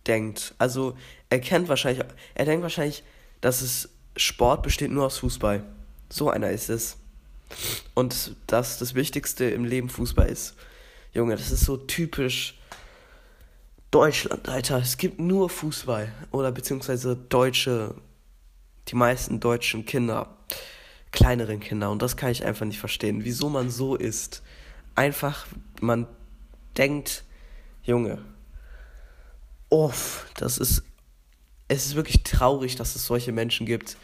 denkt. 0.07 0.55
Also 0.57 0.97
er 1.29 1.39
kennt 1.39 1.69
wahrscheinlich, 1.69 2.03
er 2.33 2.45
denkt 2.45 2.63
wahrscheinlich, 2.63 3.03
dass 3.39 3.61
es 3.61 3.89
Sport 4.15 4.63
besteht 4.63 4.89
nur 4.89 5.05
aus 5.05 5.19
Fußball. 5.19 5.63
So 6.09 6.31
einer 6.31 6.49
ist 6.49 6.69
es. 6.69 6.97
Und 7.93 8.35
dass 8.47 8.79
das 8.79 8.95
Wichtigste 8.95 9.45
im 9.45 9.63
Leben 9.63 9.89
Fußball 9.89 10.27
ist. 10.27 10.55
Junge, 11.13 11.35
das 11.35 11.51
ist 11.51 11.65
so 11.65 11.77
typisch 11.77 12.57
Deutschland, 13.91 14.49
Alter. 14.49 14.79
Es 14.79 14.97
gibt 14.97 15.19
nur 15.19 15.51
Fußball. 15.51 16.11
Oder 16.31 16.51
beziehungsweise 16.51 17.15
deutsche, 17.15 17.93
die 18.87 18.95
meisten 18.95 19.39
deutschen 19.39 19.85
Kinder, 19.85 20.35
kleineren 21.11 21.59
Kinder. 21.59 21.91
Und 21.91 22.01
das 22.01 22.17
kann 22.17 22.31
ich 22.31 22.45
einfach 22.45 22.65
nicht 22.65 22.79
verstehen. 22.79 23.23
Wieso 23.23 23.49
man 23.49 23.69
so 23.69 23.95
ist. 23.95 24.43
Einfach, 24.95 25.45
man 25.79 26.07
denkt, 26.77 27.23
Junge, 27.83 28.19
uff, 29.69 30.25
das 30.35 30.57
ist, 30.57 30.83
es 31.67 31.85
ist 31.85 31.95
wirklich 31.95 32.23
traurig, 32.23 32.75
dass 32.75 32.95
es 32.95 33.05
solche 33.05 33.31
Menschen 33.31 33.65
gibt 33.65 33.97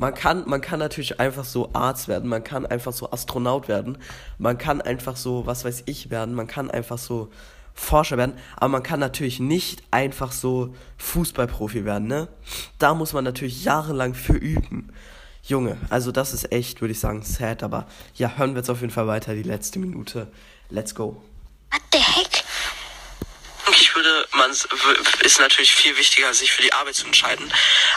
man 0.00 0.14
kann, 0.14 0.48
man 0.48 0.62
kann 0.62 0.78
natürlich 0.78 1.20
einfach 1.20 1.44
so 1.44 1.74
Arzt 1.74 2.08
werden, 2.08 2.26
man 2.28 2.42
kann 2.42 2.64
einfach 2.64 2.94
so 2.94 3.10
Astronaut 3.10 3.68
werden, 3.68 3.98
man 4.38 4.56
kann 4.56 4.80
einfach 4.80 5.14
so, 5.14 5.44
was 5.44 5.66
weiß 5.66 5.82
ich 5.84 6.10
werden, 6.10 6.34
man 6.34 6.46
kann 6.46 6.70
einfach 6.70 6.96
so 6.96 7.28
Forscher 7.80 8.18
werden, 8.18 8.38
aber 8.56 8.68
man 8.68 8.82
kann 8.82 9.00
natürlich 9.00 9.40
nicht 9.40 9.82
einfach 9.90 10.32
so 10.32 10.74
Fußballprofi 10.98 11.84
werden, 11.84 12.08
ne? 12.08 12.28
Da 12.78 12.94
muss 12.94 13.14
man 13.14 13.24
natürlich 13.24 13.64
jahrelang 13.64 14.14
für 14.14 14.34
üben. 14.34 14.92
Junge, 15.42 15.78
also 15.88 16.12
das 16.12 16.34
ist 16.34 16.52
echt, 16.52 16.82
würde 16.82 16.92
ich 16.92 17.00
sagen, 17.00 17.22
sad, 17.22 17.62
aber 17.62 17.88
ja, 18.14 18.36
hören 18.36 18.54
wir 18.54 18.60
jetzt 18.60 18.68
auf 18.68 18.82
jeden 18.82 18.92
Fall 18.92 19.06
weiter, 19.06 19.34
die 19.34 19.42
letzte 19.42 19.78
Minute. 19.78 20.30
Let's 20.68 20.94
go. 20.94 21.22
What 21.70 21.80
the 21.92 21.98
heck? 21.98 22.44
Ich 23.72 23.94
würde, 23.94 24.28
man 24.32 24.50
ist 24.50 25.40
natürlich 25.40 25.72
viel 25.72 25.96
wichtiger, 25.96 26.34
sich 26.34 26.52
für 26.52 26.62
die 26.62 26.72
Arbeit 26.72 26.96
zu 26.96 27.06
entscheiden. 27.06 27.50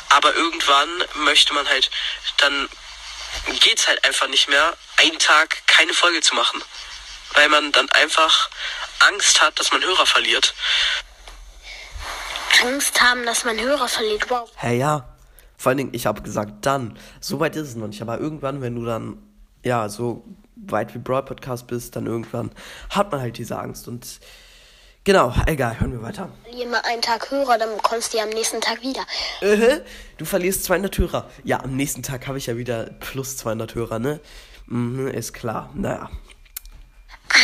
Aber 0.10 0.34
irgendwann 0.34 0.90
möchte 1.26 1.54
man 1.54 1.68
halt, 1.68 1.92
dann 2.38 2.70
geht's 3.60 3.88
halt 3.88 4.04
einfach 4.06 4.30
nicht 4.30 4.48
mehr, 4.48 4.78
einen 4.98 5.20
Tag 5.20 5.68
keine 5.68 5.94
Folge 5.94 6.22
zu 6.22 6.36
machen. 6.36 6.62
Weil 7.34 7.50
man 7.50 7.72
dann 7.72 7.90
einfach 7.90 8.50
Angst 9.00 9.42
hat, 9.42 9.60
dass 9.60 9.72
man 9.72 9.82
Hörer 9.82 10.06
verliert. 10.06 10.54
Angst 12.64 13.02
haben, 13.02 13.26
dass 13.26 13.46
man 13.46 13.60
Hörer 13.60 13.88
verliert. 13.88 14.30
Wow. 14.30 14.50
Hey, 14.56 14.78
ja. 14.78 15.08
Vor 15.58 15.70
allen 15.70 15.78
Dingen, 15.78 15.94
ich 15.94 16.06
habe 16.06 16.22
gesagt, 16.22 16.66
dann. 16.66 16.98
So 17.20 17.40
weit 17.40 17.56
ist 17.56 17.70
es 17.70 17.76
noch 17.76 17.88
nicht. 17.88 18.02
Aber 18.02 18.20
irgendwann, 18.20 18.62
wenn 18.62 18.76
du 18.76 18.86
dann, 18.86 19.18
ja, 19.64 19.90
so 19.90 20.26
weit 20.56 20.94
wie 20.94 21.00
Broad 21.00 21.26
Podcast 21.26 21.68
bist, 21.68 21.96
dann 21.96 22.06
irgendwann 22.06 22.52
hat 22.90 23.12
man 23.12 23.22
halt 23.22 23.38
diese 23.38 23.58
Angst. 23.58 23.88
Und 23.88 24.20
Genau, 25.06 25.34
egal, 25.48 25.78
hören 25.82 25.92
wir 25.92 26.02
weiter. 26.02 26.30
Mal 26.72 26.82
einen 26.86 27.02
Tag 27.02 27.30
Hörer, 27.30 27.58
dann 27.58 27.76
bekommst 27.76 28.14
du 28.14 28.18
die 28.18 28.24
am 28.24 28.30
nächsten 28.30 28.62
Tag 28.62 28.82
wieder. 28.82 29.02
Äh, 29.42 29.82
du 30.18 30.24
verlierst 30.24 30.64
200 30.64 30.98
Hörer. 30.98 31.30
Ja, 31.44 31.60
am 31.62 31.76
nächsten 31.76 32.04
Tag 32.04 32.26
habe 32.28 32.38
ich 32.38 32.46
ja 32.46 32.56
wieder 32.56 32.86
plus 33.02 33.36
200 33.36 33.76
Hörer, 33.76 34.00
ne? 34.00 34.22
Mhm, 34.68 35.10
ist 35.10 35.34
klar. 35.34 35.70
Naja. 35.74 36.10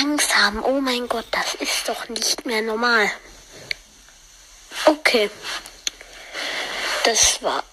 Angst 0.02 0.36
haben, 0.38 0.64
oh 0.64 0.80
mein 0.80 1.08
Gott, 1.08 1.26
das 1.32 1.56
ist 1.56 1.90
doch 1.90 2.08
nicht 2.10 2.46
mehr 2.46 2.62
normal. 2.62 3.10
Okay. 4.86 5.30
Das 7.06 7.42
war 7.42 7.64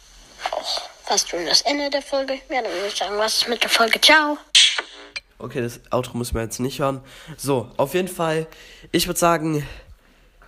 auch 0.51 0.89
fast 1.05 1.29
schon 1.29 1.45
das 1.47 1.63
Ende 1.63 1.91
der 1.91 2.03
Folge. 2.03 2.35
Ja, 2.49 2.63
dann 2.63 2.73
würde 2.73 2.89
ich 2.89 2.97
sagen, 2.97 3.19
was 3.19 3.43
ist 3.43 3.49
mit 3.49 3.63
der 3.63 3.71
Folge? 3.71 4.01
Ciao. 4.01 4.39
Okay, 5.39 5.61
das 5.61 5.81
Outro 5.91 6.17
müssen 6.17 6.35
wir 6.35 6.43
jetzt 6.43 6.61
nicht 6.61 6.79
hören. 6.79 7.03
So, 7.37 7.71
auf 7.77 7.93
jeden 7.93 8.09
Fall, 8.09 8.47
ich 8.93 9.07
würde 9.07 9.21
sagen, 9.21 9.67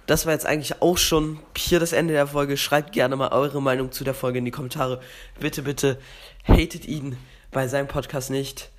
das 0.06 0.24
war 0.24 0.32
jetzt 0.32 0.46
eigentlich 0.46 0.80
auch 0.80 0.96
schon 0.96 1.38
hier 1.54 1.78
das 1.78 1.92
Ende 1.92 2.14
der 2.14 2.26
Folge. 2.26 2.56
Schreibt 2.56 2.92
gerne 2.92 3.14
mal 3.14 3.28
eure 3.28 3.60
Meinung 3.60 3.92
zu 3.92 4.04
der 4.04 4.14
Folge 4.14 4.38
in 4.38 4.46
die 4.46 4.50
Kommentare. 4.50 5.02
Bitte, 5.38 5.60
bitte, 5.62 6.00
hatet 6.44 6.86
ihn 6.86 7.18
bei 7.50 7.68
seinem 7.68 7.88
Podcast 7.88 8.30
nicht. 8.30 8.70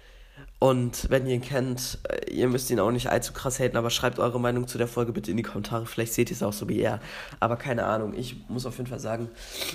Und 0.59 1.09
wenn 1.09 1.25
ihr 1.25 1.35
ihn 1.35 1.41
kennt, 1.41 1.99
äh, 2.09 2.31
ihr 2.31 2.49
müsst 2.49 2.69
ihn 2.69 2.79
auch 2.81 2.91
nicht 2.91 3.07
allzu 3.07 3.31
krass 3.31 3.59
haten, 3.59 3.77
aber 3.77 3.89
schreibt 3.89 4.19
eure 4.19 4.39
Meinung 4.39 4.67
zu 4.67 4.77
der 4.77 4.87
Folge 4.87 5.13
bitte 5.13 5.31
in 5.31 5.37
die 5.37 5.43
Kommentare. 5.43 5.85
Vielleicht 5.85 6.13
seht 6.13 6.29
ihr 6.29 6.35
es 6.35 6.43
auch 6.43 6.53
so 6.53 6.67
wie 6.67 6.79
er. 6.79 6.99
Aber 7.39 7.55
keine 7.55 7.85
Ahnung, 7.85 8.13
ich 8.13 8.35
muss 8.49 8.65
auf 8.65 8.77
jeden 8.77 8.89
Fall 8.89 8.99
sagen, 8.99 9.29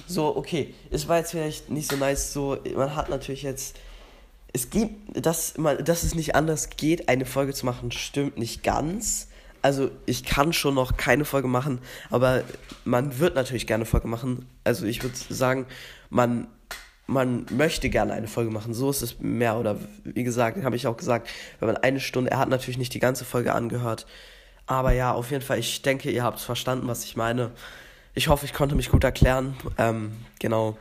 so, 0.07 0.37
okay, 0.37 0.75
es 0.91 1.09
war 1.09 1.19
jetzt 1.19 1.31
vielleicht 1.31 1.71
nicht 1.71 1.91
so 1.91 1.97
nice, 1.97 2.35
so, 2.35 2.59
man 2.77 2.95
hat 2.95 3.09
natürlich 3.09 3.43
jetzt 3.43 3.77
es 4.55 4.71
gibt, 4.71 5.27
dass, 5.27 5.59
man, 5.59 5.85
dass 5.85 6.05
es 6.05 6.15
nicht 6.15 6.37
anders 6.37 6.71
geht, 6.71 7.09
eine 7.09 7.27
Folge 7.27 7.53
zu 7.53 7.67
machen, 7.67 7.91
stimmt 7.91 8.39
nicht 8.39 8.63
ganz. 8.63 9.27
Also 9.63 9.91
ich 10.07 10.25
kann 10.25 10.53
schon 10.53 10.75
noch 10.75 10.97
keine 10.97 11.25
Folge 11.25 11.49
machen, 11.49 11.81
aber 12.09 12.45
man 12.85 13.19
wird 13.19 13.35
natürlich 13.35 13.67
gerne 13.67 13.85
Folge 13.85 14.07
machen. 14.07 14.47
Also 14.63 14.87
ich 14.87 15.03
würde 15.03 15.17
sagen, 15.29 15.67
man, 16.09 16.47
man 17.07 17.47
möchte 17.51 17.91
gerne 17.91 18.13
eine 18.15 18.29
Folge 18.29 18.51
machen. 18.51 18.75
So 18.75 18.91
ist 18.91 19.03
es 19.03 19.21
mehr. 19.21 19.59
Oder 19.59 19.79
wie 20.05 20.25
gesagt, 20.25 20.63
habe 20.65 20.77
ich 20.77 20.87
auch 20.87 20.97
gesagt, 20.97 21.29
wenn 21.61 21.69
man 21.69 21.77
eine 21.77 22.01
Stunde, 22.01 22.31
er 22.31 22.39
hat 22.39 22.49
natürlich 22.49 22.79
nicht 22.79 22.95
die 22.95 22.99
ganze 22.99 23.25
Folge 23.25 23.55
angehört. 23.55 24.07
Aber 24.67 24.93
ja, 24.93 25.13
auf 25.13 25.31
jeden 25.31 25.43
Fall, 25.43 25.59
ich 25.59 25.83
denke, 25.83 26.11
ihr 26.11 26.23
habt 26.23 26.41
verstanden, 26.41 26.89
was 26.89 27.05
ich 27.05 27.17
meine. 27.17 27.51
Ich 28.15 28.29
hoffe, 28.29 28.47
ich 28.47 28.55
konnte 28.55 28.75
mich 28.75 28.91
gut 28.91 29.05
erklären. 29.05 29.55
Ähm, 29.77 30.13
genau. 30.39 30.79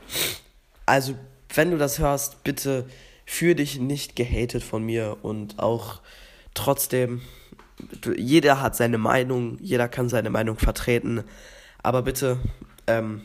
Also, 0.86 1.14
wenn 1.54 1.70
du 1.70 1.78
das 1.78 1.98
hörst, 1.98 2.42
bitte 2.44 2.86
fühl 3.26 3.54
dich 3.54 3.78
nicht 3.78 4.16
gehatet 4.16 4.62
von 4.62 4.84
mir 4.84 5.18
und 5.22 5.58
auch 5.58 6.00
trotzdem, 6.54 7.22
jeder 8.16 8.60
hat 8.60 8.76
seine 8.76 8.98
Meinung, 8.98 9.58
jeder 9.60 9.88
kann 9.88 10.08
seine 10.08 10.30
Meinung 10.30 10.58
vertreten, 10.58 11.24
aber 11.82 12.02
bitte, 12.02 12.38
ähm, 12.86 13.22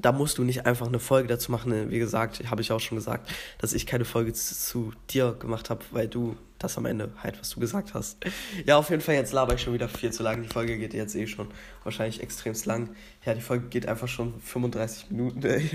da 0.00 0.12
musst 0.12 0.38
du 0.38 0.44
nicht 0.44 0.66
einfach 0.66 0.86
eine 0.86 0.98
Folge 0.98 1.28
dazu 1.28 1.52
machen. 1.52 1.90
Wie 1.90 1.98
gesagt, 1.98 2.50
habe 2.50 2.62
ich 2.62 2.72
auch 2.72 2.80
schon 2.80 2.96
gesagt, 2.96 3.30
dass 3.58 3.72
ich 3.72 3.86
keine 3.86 4.04
Folge 4.04 4.32
zu, 4.32 4.54
zu 4.54 4.92
dir 5.10 5.36
gemacht 5.38 5.70
habe, 5.70 5.84
weil 5.90 6.08
du 6.08 6.36
das 6.58 6.78
am 6.78 6.86
Ende 6.86 7.10
halt, 7.22 7.38
was 7.38 7.50
du 7.50 7.60
gesagt 7.60 7.94
hast. 7.94 8.18
Ja, 8.64 8.78
auf 8.78 8.90
jeden 8.90 9.02
Fall, 9.02 9.14
jetzt 9.14 9.32
laber 9.32 9.54
ich 9.54 9.62
schon 9.62 9.74
wieder 9.74 9.88
viel 9.88 10.10
zu 10.10 10.22
lang. 10.22 10.42
Die 10.42 10.48
Folge 10.48 10.78
geht 10.78 10.94
jetzt 10.94 11.14
eh 11.14 11.26
schon 11.26 11.48
wahrscheinlich 11.84 12.22
extremst 12.22 12.66
lang. 12.66 12.90
Ja, 13.24 13.34
die 13.34 13.40
Folge 13.40 13.68
geht 13.68 13.86
einfach 13.86 14.08
schon 14.08 14.40
35 14.40 15.10
Minuten. 15.10 15.70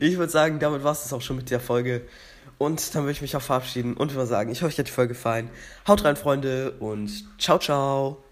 Ich 0.00 0.16
würde 0.16 0.32
sagen, 0.32 0.58
damit 0.58 0.84
war 0.84 0.92
es 0.92 1.12
auch 1.12 1.20
schon 1.20 1.36
mit 1.36 1.50
der 1.50 1.60
Folge. 1.60 2.02
Und 2.58 2.94
dann 2.94 3.02
würde 3.02 3.12
ich 3.12 3.22
mich 3.22 3.36
auch 3.36 3.42
verabschieden 3.42 3.94
und 3.94 4.14
würde 4.14 4.26
sagen, 4.26 4.50
ich 4.50 4.62
hoffe, 4.62 4.72
euch 4.72 4.78
hat 4.78 4.86
die 4.86 4.92
Folge 4.92 5.14
gefallen. 5.14 5.50
Haut 5.86 6.04
rein, 6.04 6.16
Freunde, 6.16 6.72
und 6.78 7.10
ciao, 7.38 7.58
ciao. 7.58 8.31